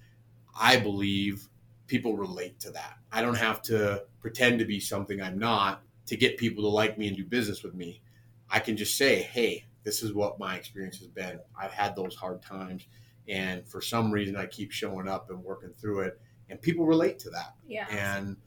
I 0.60 0.78
believe 0.78 1.48
people 1.88 2.16
relate 2.16 2.60
to 2.62 2.72
that. 2.72 2.98
I 3.12 3.22
don't 3.22 3.38
have 3.38 3.62
to 3.64 4.06
pretend 4.20 4.60
to 4.60 4.66
be 4.66 4.80
something 4.80 5.22
I'm 5.22 5.38
not 5.38 5.84
to 6.06 6.16
get 6.16 6.38
people 6.38 6.64
to 6.64 6.70
like 6.70 6.98
me 6.98 7.08
and 7.08 7.18
do 7.18 7.26
business 7.26 7.64
with 7.64 7.74
me. 7.74 8.02
I 8.50 8.60
can 8.60 8.78
just 8.78 8.98
say, 8.98 9.22
hey, 9.22 9.66
this 9.84 10.04
is 10.04 10.14
what 10.14 10.40
my 10.40 10.56
experience 10.56 10.98
has 11.00 11.08
been. 11.08 11.40
I've 11.60 11.72
had 11.72 11.96
those 11.96 12.16
hard 12.16 12.42
times. 12.42 12.86
And 13.28 13.68
for 13.68 13.82
some 13.82 14.12
reason, 14.12 14.36
I 14.36 14.46
keep 14.46 14.72
showing 14.72 15.08
up 15.08 15.30
and 15.30 15.44
working 15.44 15.74
through 15.80 16.02
it. 16.02 16.20
And 16.50 16.62
people 16.62 16.86
relate 16.86 17.20
to 17.20 17.30
that. 17.32 17.54
Yeah. 17.68 17.88
And 17.90 18.38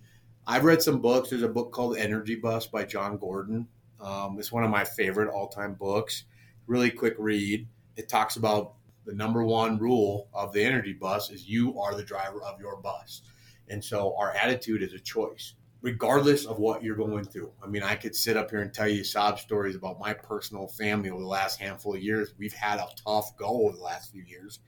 I've 0.46 0.64
read 0.64 0.82
some 0.82 1.00
books. 1.00 1.30
There's 1.30 1.42
a 1.42 1.48
book 1.48 1.72
called 1.72 1.96
Energy 1.96 2.34
Bus 2.34 2.66
by 2.66 2.84
Jon 2.84 3.16
Gordon. 3.16 3.68
Um, 4.00 4.38
it's 4.38 4.52
one 4.52 4.64
of 4.64 4.70
my 4.70 4.84
favorite 4.84 5.32
all 5.32 5.48
time 5.48 5.74
books. 5.74 6.24
Really 6.66 6.90
quick 6.90 7.14
read. 7.18 7.66
It 7.96 8.08
talks 8.08 8.36
about 8.36 8.74
the 9.06 9.14
number 9.14 9.44
one 9.44 9.78
rule 9.78 10.28
of 10.34 10.52
the 10.52 10.62
energy 10.62 10.92
bus 10.92 11.30
is 11.30 11.48
you 11.48 11.78
are 11.78 11.94
the 11.94 12.02
driver 12.02 12.42
of 12.42 12.60
your 12.60 12.76
bus. 12.76 13.22
And 13.68 13.82
so 13.82 14.14
our 14.18 14.32
attitude 14.32 14.82
is 14.82 14.92
a 14.92 14.98
choice, 14.98 15.54
regardless 15.84 16.46
of 16.46 16.58
what 16.58 16.82
you're 16.82 16.96
going 16.96 17.26
through. 17.26 17.52
I 17.62 17.66
mean, 17.66 17.82
I 17.82 17.94
could 17.94 18.16
sit 18.16 18.38
up 18.38 18.48
here 18.48 18.62
and 18.62 18.72
tell 18.72 18.88
you 18.88 19.04
sob 19.04 19.38
stories 19.38 19.76
about 19.76 20.00
my 20.00 20.14
personal 20.14 20.66
family 20.66 21.10
over 21.10 21.20
the 21.20 21.28
last 21.28 21.60
handful 21.60 21.94
of 21.94 22.02
years. 22.02 22.32
We've 22.38 22.54
had 22.54 22.78
a 22.78 22.88
tough 23.04 23.36
go 23.36 23.66
over 23.66 23.76
the 23.76 23.82
last 23.82 24.10
few 24.10 24.22
years. 24.22 24.60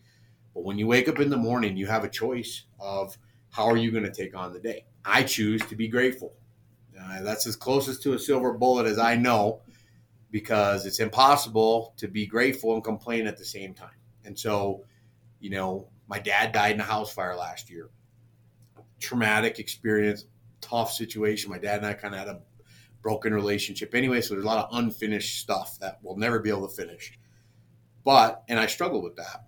But 0.54 0.64
when 0.64 0.76
you 0.76 0.86
wake 0.86 1.08
up 1.08 1.18
in 1.18 1.30
the 1.30 1.38
morning, 1.38 1.74
you 1.74 1.86
have 1.86 2.04
a 2.04 2.08
choice 2.10 2.64
of 2.78 3.16
how 3.48 3.64
are 3.64 3.78
you 3.78 3.90
going 3.90 4.04
to 4.04 4.12
take 4.12 4.36
on 4.36 4.52
the 4.52 4.60
day. 4.60 4.84
I 5.06 5.22
choose 5.22 5.64
to 5.68 5.74
be 5.74 5.88
grateful. 5.88 6.34
Uh, 7.00 7.22
that's 7.22 7.46
as 7.46 7.56
closest 7.56 8.02
to 8.02 8.12
a 8.12 8.18
silver 8.18 8.52
bullet 8.52 8.84
as 8.86 8.98
I 8.98 9.16
know 9.16 9.62
because 10.30 10.84
it's 10.84 11.00
impossible 11.00 11.94
to 11.96 12.08
be 12.08 12.26
grateful 12.26 12.74
and 12.74 12.84
complain 12.84 13.26
at 13.26 13.38
the 13.38 13.44
same 13.46 13.72
time. 13.72 13.96
And 14.26 14.38
so, 14.38 14.84
you 15.40 15.48
know, 15.48 15.88
my 16.08 16.18
dad 16.18 16.52
died 16.52 16.74
in 16.74 16.80
a 16.80 16.84
house 16.84 17.10
fire 17.10 17.36
last 17.36 17.70
year 17.70 17.88
traumatic 18.98 19.58
experience, 19.58 20.24
tough 20.68 20.92
situation. 20.92 21.50
My 21.50 21.58
dad 21.58 21.78
and 21.78 21.86
I 21.86 21.94
kind 21.94 22.14
of 22.14 22.20
had 22.20 22.28
a 22.28 22.40
broken 23.02 23.32
relationship 23.32 23.94
anyway, 23.94 24.20
so 24.20 24.34
there's 24.34 24.44
a 24.44 24.48
lot 24.48 24.68
of 24.68 24.78
unfinished 24.78 25.40
stuff 25.40 25.78
that 25.80 25.98
we'll 26.02 26.16
never 26.16 26.40
be 26.40 26.50
able 26.50 26.68
to 26.68 26.74
finish. 26.74 27.18
But 28.04 28.42
and 28.48 28.58
I 28.58 28.66
struggle 28.66 29.02
with 29.02 29.16
that. 29.16 29.44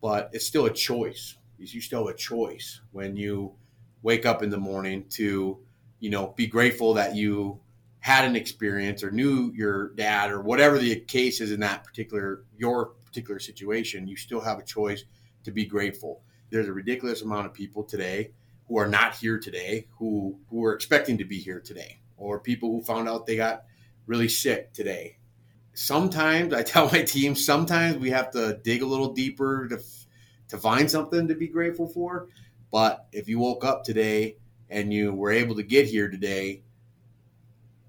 But 0.00 0.30
it's 0.32 0.46
still 0.46 0.66
a 0.66 0.72
choice. 0.72 1.36
You 1.58 1.80
still 1.80 2.06
have 2.06 2.14
a 2.14 2.18
choice 2.18 2.80
when 2.92 3.16
you 3.16 3.54
wake 4.02 4.26
up 4.26 4.42
in 4.42 4.50
the 4.50 4.58
morning 4.58 5.06
to, 5.10 5.58
you 6.00 6.10
know, 6.10 6.34
be 6.36 6.46
grateful 6.46 6.94
that 6.94 7.16
you 7.16 7.60
had 8.00 8.24
an 8.24 8.36
experience 8.36 9.02
or 9.02 9.10
knew 9.10 9.52
your 9.54 9.88
dad 9.94 10.30
or 10.30 10.40
whatever 10.40 10.78
the 10.78 11.00
case 11.00 11.40
is 11.40 11.50
in 11.50 11.60
that 11.60 11.82
particular 11.82 12.44
your 12.56 12.92
particular 13.04 13.40
situation. 13.40 14.06
You 14.06 14.16
still 14.16 14.40
have 14.40 14.58
a 14.58 14.64
choice 14.64 15.04
to 15.44 15.50
be 15.50 15.64
grateful. 15.64 16.22
There's 16.50 16.68
a 16.68 16.72
ridiculous 16.72 17.22
amount 17.22 17.46
of 17.46 17.54
people 17.54 17.82
today 17.82 18.32
who 18.68 18.78
are 18.78 18.88
not 18.88 19.14
here 19.14 19.38
today, 19.38 19.86
who 19.98 20.38
who 20.50 20.64
are 20.64 20.74
expecting 20.74 21.18
to 21.18 21.24
be 21.24 21.38
here 21.38 21.60
today, 21.60 22.00
or 22.16 22.40
people 22.40 22.70
who 22.70 22.82
found 22.82 23.08
out 23.08 23.26
they 23.26 23.36
got 23.36 23.64
really 24.06 24.28
sick 24.28 24.72
today. 24.72 25.16
Sometimes 25.74 26.54
I 26.54 26.62
tell 26.64 26.90
my 26.90 27.02
team, 27.02 27.34
sometimes 27.34 27.98
we 27.98 28.10
have 28.10 28.30
to 28.32 28.58
dig 28.62 28.82
a 28.82 28.86
little 28.86 29.12
deeper 29.12 29.68
to 29.68 29.80
to 30.48 30.58
find 30.58 30.90
something 30.90 31.28
to 31.28 31.34
be 31.34 31.48
grateful 31.48 31.88
for. 31.88 32.28
But 32.70 33.06
if 33.12 33.28
you 33.28 33.38
woke 33.38 33.64
up 33.64 33.84
today 33.84 34.36
and 34.68 34.92
you 34.92 35.12
were 35.12 35.30
able 35.30 35.54
to 35.56 35.62
get 35.62 35.86
here 35.86 36.08
today, 36.08 36.62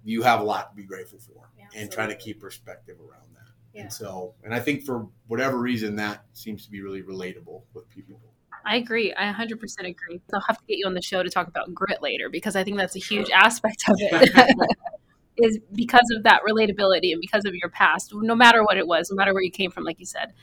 you 0.03 0.21
have 0.23 0.39
a 0.39 0.43
lot 0.43 0.71
to 0.71 0.75
be 0.75 0.83
grateful 0.83 1.19
for, 1.19 1.49
yeah, 1.57 1.65
and 1.75 1.91
trying 1.91 2.09
to 2.09 2.15
keep 2.15 2.39
perspective 2.39 2.97
around 2.99 3.27
that. 3.33 3.51
Yeah. 3.73 3.81
And 3.81 3.93
so, 3.93 4.33
and 4.43 4.53
I 4.53 4.59
think 4.59 4.83
for 4.83 5.07
whatever 5.27 5.57
reason, 5.57 5.95
that 5.97 6.23
seems 6.33 6.63
to 6.65 6.71
be 6.71 6.81
really 6.81 7.01
relatable 7.01 7.63
with 7.73 7.89
people. 7.89 8.21
I 8.67 8.75
agree. 8.75 9.13
I 9.13 9.31
100% 9.31 9.61
agree. 9.79 10.19
I'll 10.33 10.41
have 10.41 10.57
to 10.57 10.65
get 10.67 10.77
you 10.77 10.85
on 10.85 10.93
the 10.93 11.01
show 11.01 11.23
to 11.23 11.29
talk 11.29 11.47
about 11.47 11.73
grit 11.73 12.01
later 12.01 12.29
because 12.29 12.57
I 12.57 12.65
think 12.65 12.75
that's 12.75 12.97
a 12.97 12.99
huge 12.99 13.29
aspect 13.29 13.83
of 13.87 13.95
it. 13.97 14.55
is 15.37 15.59
because 15.73 16.05
of 16.17 16.23
that 16.23 16.41
relatability 16.47 17.13
and 17.13 17.21
because 17.21 17.45
of 17.45 17.55
your 17.55 17.69
past, 17.69 18.11
no 18.13 18.35
matter 18.35 18.63
what 18.63 18.77
it 18.77 18.85
was, 18.85 19.09
no 19.09 19.15
matter 19.15 19.33
where 19.33 19.43
you 19.43 19.51
came 19.51 19.71
from, 19.71 19.85
like 19.85 19.99
you 19.99 20.05
said, 20.05 20.33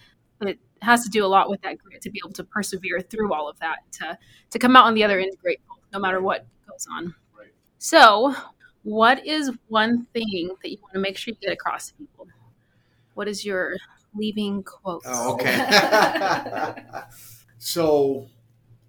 it 0.41 0.59
has 0.81 1.05
to 1.05 1.11
do 1.11 1.25
a 1.25 1.29
lot 1.29 1.51
with 1.51 1.61
that 1.63 1.77
grit 1.79 2.01
to 2.01 2.11
be 2.11 2.21
able 2.25 2.33
to 2.33 2.45
persevere 2.45 3.01
through 3.01 3.35
all 3.35 3.49
of 3.49 3.59
that, 3.59 3.79
to 3.93 4.17
to 4.51 4.59
come 4.59 4.75
out 4.77 4.87
on 4.87 4.95
the 4.95 5.05
other 5.05 5.19
end 5.19 5.33
grateful, 5.43 5.77
no 5.93 5.99
matter 5.99 6.21
what 6.21 6.47
goes 6.69 6.87
on. 6.97 7.15
Right. 7.37 7.49
So, 7.79 8.35
what 8.85 9.27
is 9.27 9.51
one 9.69 10.07
thing 10.15 10.55
that 10.63 10.71
you 10.71 10.79
want 10.83 10.95
to 10.95 11.01
make 11.01 11.19
sure 11.19 11.33
you 11.33 11.39
get 11.47 11.53
across 11.53 11.89
to 11.89 11.95
people? 11.95 12.29
What 13.15 13.29
is 13.29 13.45
your 13.45 13.77
leaving 14.15 14.63
quote? 14.63 15.03
Oh, 15.07 15.35
okay. 15.35 16.75
So 17.67 18.29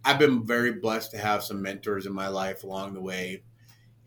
I've 0.04 0.20
been 0.20 0.46
very 0.46 0.74
blessed 0.74 1.12
to 1.12 1.18
have 1.18 1.46
some 1.46 1.62
mentors 1.62 2.06
in 2.06 2.12
my 2.12 2.28
life 2.28 2.66
along 2.66 2.94
the 2.94 3.00
way. 3.00 3.44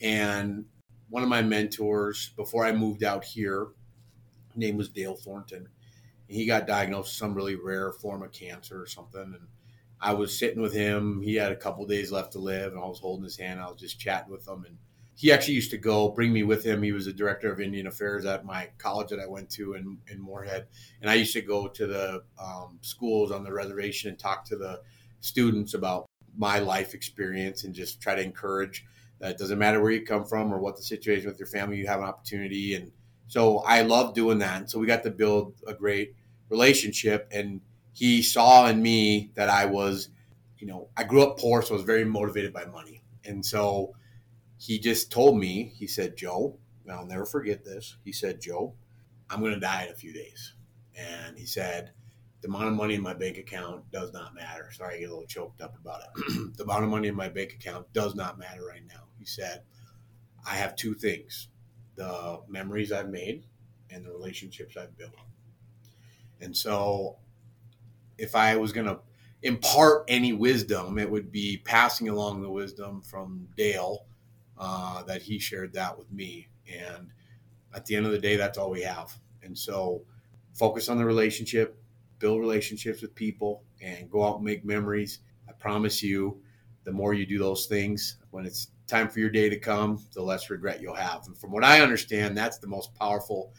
And 0.03 0.67
one 1.09 1.23
of 1.23 1.31
my 1.31 1.41
mentors 1.41 2.35
before 2.37 2.67
I 2.67 2.73
moved 2.73 3.03
out 3.03 3.25
here, 3.25 3.69
name 4.55 4.77
was 4.77 4.91
Dale 4.91 5.17
Thornton. 5.17 5.71
He 6.27 6.45
got 6.45 6.67
diagnosed 6.67 7.09
with 7.09 7.17
some 7.17 7.33
really 7.33 7.55
rare 7.55 7.93
form 7.93 8.23
of 8.23 8.31
cancer 8.33 8.83
or 8.83 8.87
something. 8.87 9.23
And 9.23 9.49
I 10.03 10.13
was 10.13 10.39
sitting 10.39 10.61
with 10.61 10.75
him. 10.75 11.23
He 11.23 11.37
had 11.37 11.51
a 11.51 11.57
couple 11.57 11.87
days 11.87 12.13
left 12.13 12.33
to 12.33 12.39
live, 12.39 12.73
and 12.73 12.83
I 12.83 12.87
was 12.87 13.01
holding 13.01 13.25
his 13.25 13.39
hand. 13.39 13.61
I 13.61 13.71
was 13.71 13.81
just 13.81 13.99
chatting 13.99 14.31
with 14.31 14.47
him. 14.47 14.67
And 14.67 14.77
he 15.21 15.33
actually 15.33 15.55
used 15.55 15.73
to 15.73 15.79
go 15.79 16.11
bring 16.11 16.33
me 16.33 16.45
with 16.45 16.65
him. 16.65 16.81
He 16.81 16.93
was 16.93 17.07
the 17.07 17.13
director 17.13 17.53
of 17.53 17.61
Indian 17.61 17.89
Affairs 17.89 18.25
at 18.25 18.45
my 18.45 18.69
college 18.79 19.09
that 19.09 19.19
I 19.19 19.27
went 19.27 19.51
to 19.51 19.75
in, 19.75 19.99
in 20.07 20.21
Moorhead. 20.21 20.69
And 21.01 21.11
I 21.11 21.15
used 21.15 21.33
to 21.33 21.41
go 21.41 21.67
to 21.67 21.87
the 21.89 22.23
um, 22.41 22.79
schools 22.83 23.33
on 23.33 23.43
the 23.43 23.53
reservation 23.53 24.11
and 24.11 24.19
talk 24.19 24.45
to 24.45 24.57
the 24.57 24.81
students 25.19 25.75
about 25.75 26.07
my 26.37 26.61
life 26.61 26.95
experience 26.95 27.65
and 27.65 27.75
just 27.75 28.01
try 28.01 28.15
to 28.15 28.23
encourage 28.23 28.87
That 29.19 29.33
it 29.33 29.39
doesn't 29.39 29.59
matter 29.59 29.81
where 29.81 29.91
you 29.91 30.05
come 30.05 30.25
from 30.25 30.55
or 30.55 30.59
what 30.59 30.77
the 30.77 30.83
situation 30.83 31.29
with 31.29 31.41
your 31.41 31.49
family, 31.49 31.77
you 31.77 31.89
have 31.89 32.01
an 32.01 32.07
opportunity. 32.07 32.75
And 32.75 32.93
so 33.27 33.59
I 33.59 33.83
love 33.83 34.15
doing 34.15 34.39
that. 34.39 34.61
And 34.61 34.71
so 34.71 34.79
we 34.79 34.87
got 34.87 35.03
to 35.03 35.11
build 35.11 35.55
a 35.67 35.75
great 35.75 36.15
relationship. 36.49 37.29
And 37.33 37.61
he 37.93 38.23
saw 38.23 38.69
in 38.69 38.81
me 38.81 39.33
that 39.35 39.49
I 39.49 39.65
was, 39.67 40.11
you 40.59 40.67
know, 40.67 40.89
I 40.97 41.03
grew 41.05 41.23
up 41.23 41.39
poor, 41.39 41.63
so 41.63 41.75
I 41.75 41.77
was 41.77 41.85
very 41.85 42.05
motivated 42.05 42.53
by 42.53 42.67
money. 42.67 43.03
And 43.25 43.45
so 43.45 43.95
he 44.59 44.79
just 44.79 45.11
told 45.13 45.39
me, 45.39 45.73
he 45.77 45.87
said, 45.87 46.17
Joe, 46.17 46.59
I'll 46.91 47.07
never 47.07 47.25
forget 47.25 47.65
this. 47.65 47.97
He 48.05 48.13
said, 48.13 48.41
Joe, 48.41 48.75
I'm 49.31 49.41
going 49.41 49.55
to 49.55 49.61
die 49.61 49.85
in 49.85 49.93
a 49.93 49.97
few 49.97 50.13
days. 50.13 50.55
And 50.97 51.39
he 51.39 51.47
said, 51.47 51.93
the 52.41 52.49
amount 52.49 52.69
of 52.69 52.75
money 52.75 52.95
in 52.95 53.03
my 53.03 53.15
bank 53.15 53.39
account 53.39 53.91
does 53.91 54.13
not 54.13 54.35
matter. 54.35 54.71
Sorry, 54.73 54.97
I 54.97 54.99
get 55.01 55.11
a 55.11 55.13
little 55.13 55.27
choked 55.27 55.61
up 55.61 55.77
about 55.79 56.03
it. 56.03 56.57
the 56.57 56.65
amount 56.65 56.85
of 56.85 56.91
money 56.91 57.09
in 57.09 57.15
my 57.15 57.29
bank 57.29 57.53
account 57.53 57.93
does 57.93 58.15
not 58.15 58.39
matter 58.39 58.65
right 58.65 58.87
now. 58.87 59.05
He 59.19 59.25
said, 59.25 59.63
I 60.47 60.55
have 60.55 60.77
two 60.77 60.95
things 60.95 61.49
the 61.97 62.41
memories 62.49 62.93
I've 62.93 63.09
made 63.09 63.45
and 63.91 64.05
the 64.05 64.11
relationships 64.11 64.77
I've 64.77 64.97
built. 64.97 65.15
And 66.41 66.57
so, 66.57 67.17
if 68.19 68.37
I 68.37 68.55
was 68.55 68.73
going 68.73 68.87
to 68.87 69.01
impart 69.43 70.05
any 70.07 70.33
wisdom, 70.33 70.97
it 70.99 71.11
would 71.11 71.33
be 71.33 71.61
passing 71.65 72.09
along 72.09 72.41
the 72.41 72.51
wisdom 72.51 73.03
from 73.03 73.49
Dale 73.57 74.07
uh, 74.59 75.03
that 75.05 75.23
he 75.23 75.39
shared 75.39 75.73
that 75.75 75.99
with 75.99 76.11
me. 76.13 76.49
And 76.69 77.11
at 77.75 77.87
the 77.87 77.97
end 77.97 78.07
of 78.07 78.13
the 78.13 78.19
day, 78.19 78.37
that's 78.37 78.59
all 78.59 78.71
we 78.71 78.83
have. 78.83 79.13
And 79.43 79.57
so, 79.57 80.03
focus 80.55 80.89
on 80.89 80.99
the 80.99 81.05
relationship, 81.05 81.81
build 82.19 82.41
relationships 82.41 83.03
with 83.03 83.15
people, 83.15 83.63
and 83.81 84.11
go 84.11 84.25
out 84.25 84.37
and 84.37 84.45
make 84.45 84.65
memories. 84.65 85.21
I 85.49 85.53
promise 85.53 86.03
you, 86.03 86.41
the 86.85 86.93
more 86.93 87.15
you 87.15 87.27
do 87.27 87.39
those 87.39 87.67
things, 87.67 88.17
when 88.31 88.47
it's 88.47 88.69
time 88.87 89.09
for 89.09 89.21
your 89.21 89.31
day 89.31 89.49
to 89.49 89.59
come, 89.59 90.05
the 90.15 90.23
less 90.23 90.51
regret 90.51 90.81
you'll 90.81 90.95
have. 90.95 91.27
And 91.27 91.39
from 91.39 91.53
what 91.53 91.65
I 91.65 91.81
understand, 91.81 92.37
that's 92.37 92.59
the 92.59 92.67
most 92.67 92.95
powerful 92.95 93.53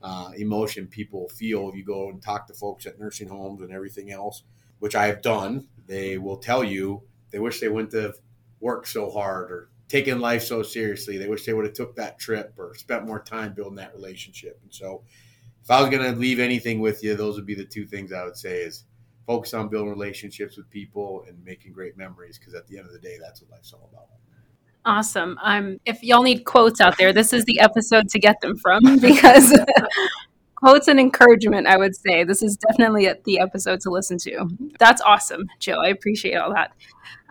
uh, 0.00 0.30
emotion 0.36 0.86
people 0.86 1.28
feel. 1.28 1.68
If 1.68 1.74
you 1.74 1.84
go 1.84 2.08
and 2.08 2.22
talk 2.22 2.46
to 2.46 2.54
folks 2.54 2.86
at 2.86 2.98
nursing 2.98 3.28
homes 3.28 3.60
and 3.60 3.72
everything 3.72 4.12
else, 4.12 4.44
which 4.78 4.94
I 4.94 5.06
have 5.06 5.20
done, 5.22 5.68
they 5.86 6.16
will 6.18 6.36
tell 6.36 6.62
you 6.62 7.02
they 7.30 7.38
wish 7.38 7.60
they 7.60 7.68
wouldn't 7.68 7.92
have 7.92 8.16
worked 8.60 8.88
so 8.88 9.10
hard 9.10 9.50
or 9.50 9.68
taken 9.88 10.20
life 10.20 10.42
so 10.42 10.62
seriously. 10.62 11.18
They 11.18 11.28
wish 11.28 11.44
they 11.44 11.52
would 11.52 11.64
have 11.64 11.74
took 11.74 11.96
that 11.96 12.18
trip 12.18 12.54
or 12.56 12.74
spent 12.74 13.06
more 13.06 13.20
time 13.22 13.52
building 13.52 13.76
that 13.76 13.94
relationship. 13.94 14.58
And 14.62 14.72
so, 14.72 15.02
if 15.62 15.70
I 15.70 15.80
was 15.80 15.90
going 15.90 16.02
to 16.02 16.18
leave 16.18 16.38
anything 16.38 16.80
with 16.80 17.02
you, 17.02 17.16
those 17.16 17.36
would 17.36 17.46
be 17.46 17.54
the 17.54 17.64
two 17.64 17.86
things 17.86 18.12
I 18.12 18.24
would 18.24 18.36
say: 18.36 18.62
is 18.62 18.84
focus 19.26 19.54
on 19.54 19.68
building 19.68 19.90
relationships 19.90 20.56
with 20.56 20.70
people 20.70 21.24
and 21.28 21.42
making 21.44 21.72
great 21.72 21.96
memories. 21.96 22.38
Because 22.38 22.54
at 22.54 22.66
the 22.66 22.78
end 22.78 22.86
of 22.86 22.92
the 22.92 23.00
day, 23.00 23.18
that's 23.20 23.42
what 23.42 23.50
life's 23.50 23.72
all 23.72 23.88
about. 23.92 24.06
Awesome. 24.84 25.36
Um, 25.42 25.80
if 25.84 26.00
y'all 26.04 26.22
need 26.22 26.44
quotes 26.44 26.80
out 26.80 26.96
there, 26.96 27.12
this 27.12 27.32
is 27.32 27.44
the 27.44 27.58
episode 27.58 28.08
to 28.10 28.20
get 28.20 28.40
them 28.40 28.56
from 28.56 28.98
because 29.00 29.52
quotes 30.54 30.86
and 30.86 31.00
encouragement, 31.00 31.66
I 31.66 31.76
would 31.76 31.96
say. 31.96 32.22
This 32.22 32.40
is 32.40 32.56
definitely 32.56 33.12
the 33.24 33.40
episode 33.40 33.80
to 33.80 33.90
listen 33.90 34.16
to. 34.18 34.48
That's 34.78 35.02
awesome, 35.02 35.46
Joe. 35.58 35.78
I 35.84 35.88
appreciate 35.88 36.36
all 36.36 36.52
that. 36.54 36.72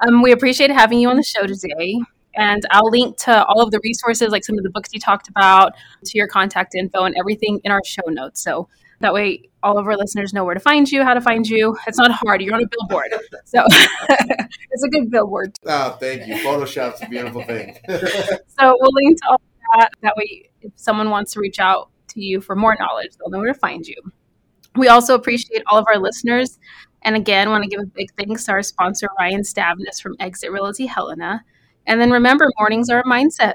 Um, 0.06 0.22
we 0.22 0.34
appreciate 0.34 0.70
having 0.70 1.00
you 1.00 1.10
on 1.10 1.16
the 1.16 1.24
show 1.24 1.48
today. 1.48 2.02
And 2.36 2.66
I'll 2.72 2.90
link 2.90 3.18
to 3.20 3.46
all 3.46 3.62
of 3.62 3.72
the 3.72 3.80
resources, 3.84 4.30
like 4.30 4.44
some 4.44 4.58
of 4.58 4.64
the 4.64 4.70
books 4.70 4.90
you 4.94 5.00
talked 5.00 5.28
about, 5.28 5.74
to 6.04 6.18
your 6.18 6.28
contact 6.28 6.76
info 6.76 7.04
and 7.04 7.16
everything 7.18 7.62
in 7.64 7.72
our 7.72 7.82
show 7.86 8.04
notes. 8.08 8.44
So 8.44 8.68
that 9.02 9.14
way, 9.14 9.50
all 9.62 9.78
of 9.78 9.88
our 9.88 9.98
listeners 9.98 10.34
know 10.34 10.44
where 10.44 10.54
to 10.54 10.60
find 10.60 10.90
you, 10.90 11.04
how 11.04 11.14
to 11.14 11.22
find 11.22 11.48
you. 11.48 11.76
It's 11.88 11.98
not 11.98 12.12
hard. 12.12 12.42
You're 12.42 12.56
on 12.56 12.64
a 12.64 12.68
billboard. 12.68 13.14
So 13.46 13.64
it's 13.70 14.84
a 14.84 14.90
good 14.90 15.10
billboard. 15.10 15.58
Oh, 15.66 15.98
thank 16.00 16.28
you. 16.28 16.36
Photoshop's 16.36 17.02
a 17.02 17.10
beautiful 17.10 17.44
thing. 17.44 17.78
so 17.88 18.78
we'll 18.80 18.94
link 18.94 19.20
to 19.22 19.30
all 19.30 19.42
that. 19.76 19.92
That 20.02 20.16
way, 20.16 20.50
if 20.62 20.72
someone 20.76 21.10
wants 21.10 21.34
to 21.34 21.40
reach 21.40 21.60
out 21.60 21.90
to 22.10 22.22
you 22.22 22.42
for 22.42 22.56
more 22.56 22.76
knowledge, 22.80 23.12
they'll 23.18 23.30
know 23.30 23.40
where 23.40 23.54
to 23.54 23.60
find 23.60 23.86
you. 23.86 23.96
We 24.76 24.88
also 24.88 25.16
appreciate 25.16 25.64
all 25.68 25.78
of 25.78 25.86
our 25.88 26.00
listeners. 26.00 26.60
And 27.02 27.16
again, 27.16 27.50
want 27.50 27.64
to 27.64 27.70
give 27.70 27.80
a 27.80 27.86
big 27.86 28.10
thanks 28.18 28.46
to 28.46 28.52
our 28.52 28.64
sponsor, 28.64 29.08
Ryan 29.20 29.42
Stavnes 29.42 30.02
from 30.02 30.16
Exit 30.20 30.52
Realty 30.52 30.86
Helena. 30.86 31.44
And 31.88 32.00
then 32.02 32.12
remember, 32.12 32.50
mornings 32.58 32.90
are 32.90 33.00
a 33.00 33.04
mindset. 33.04 33.54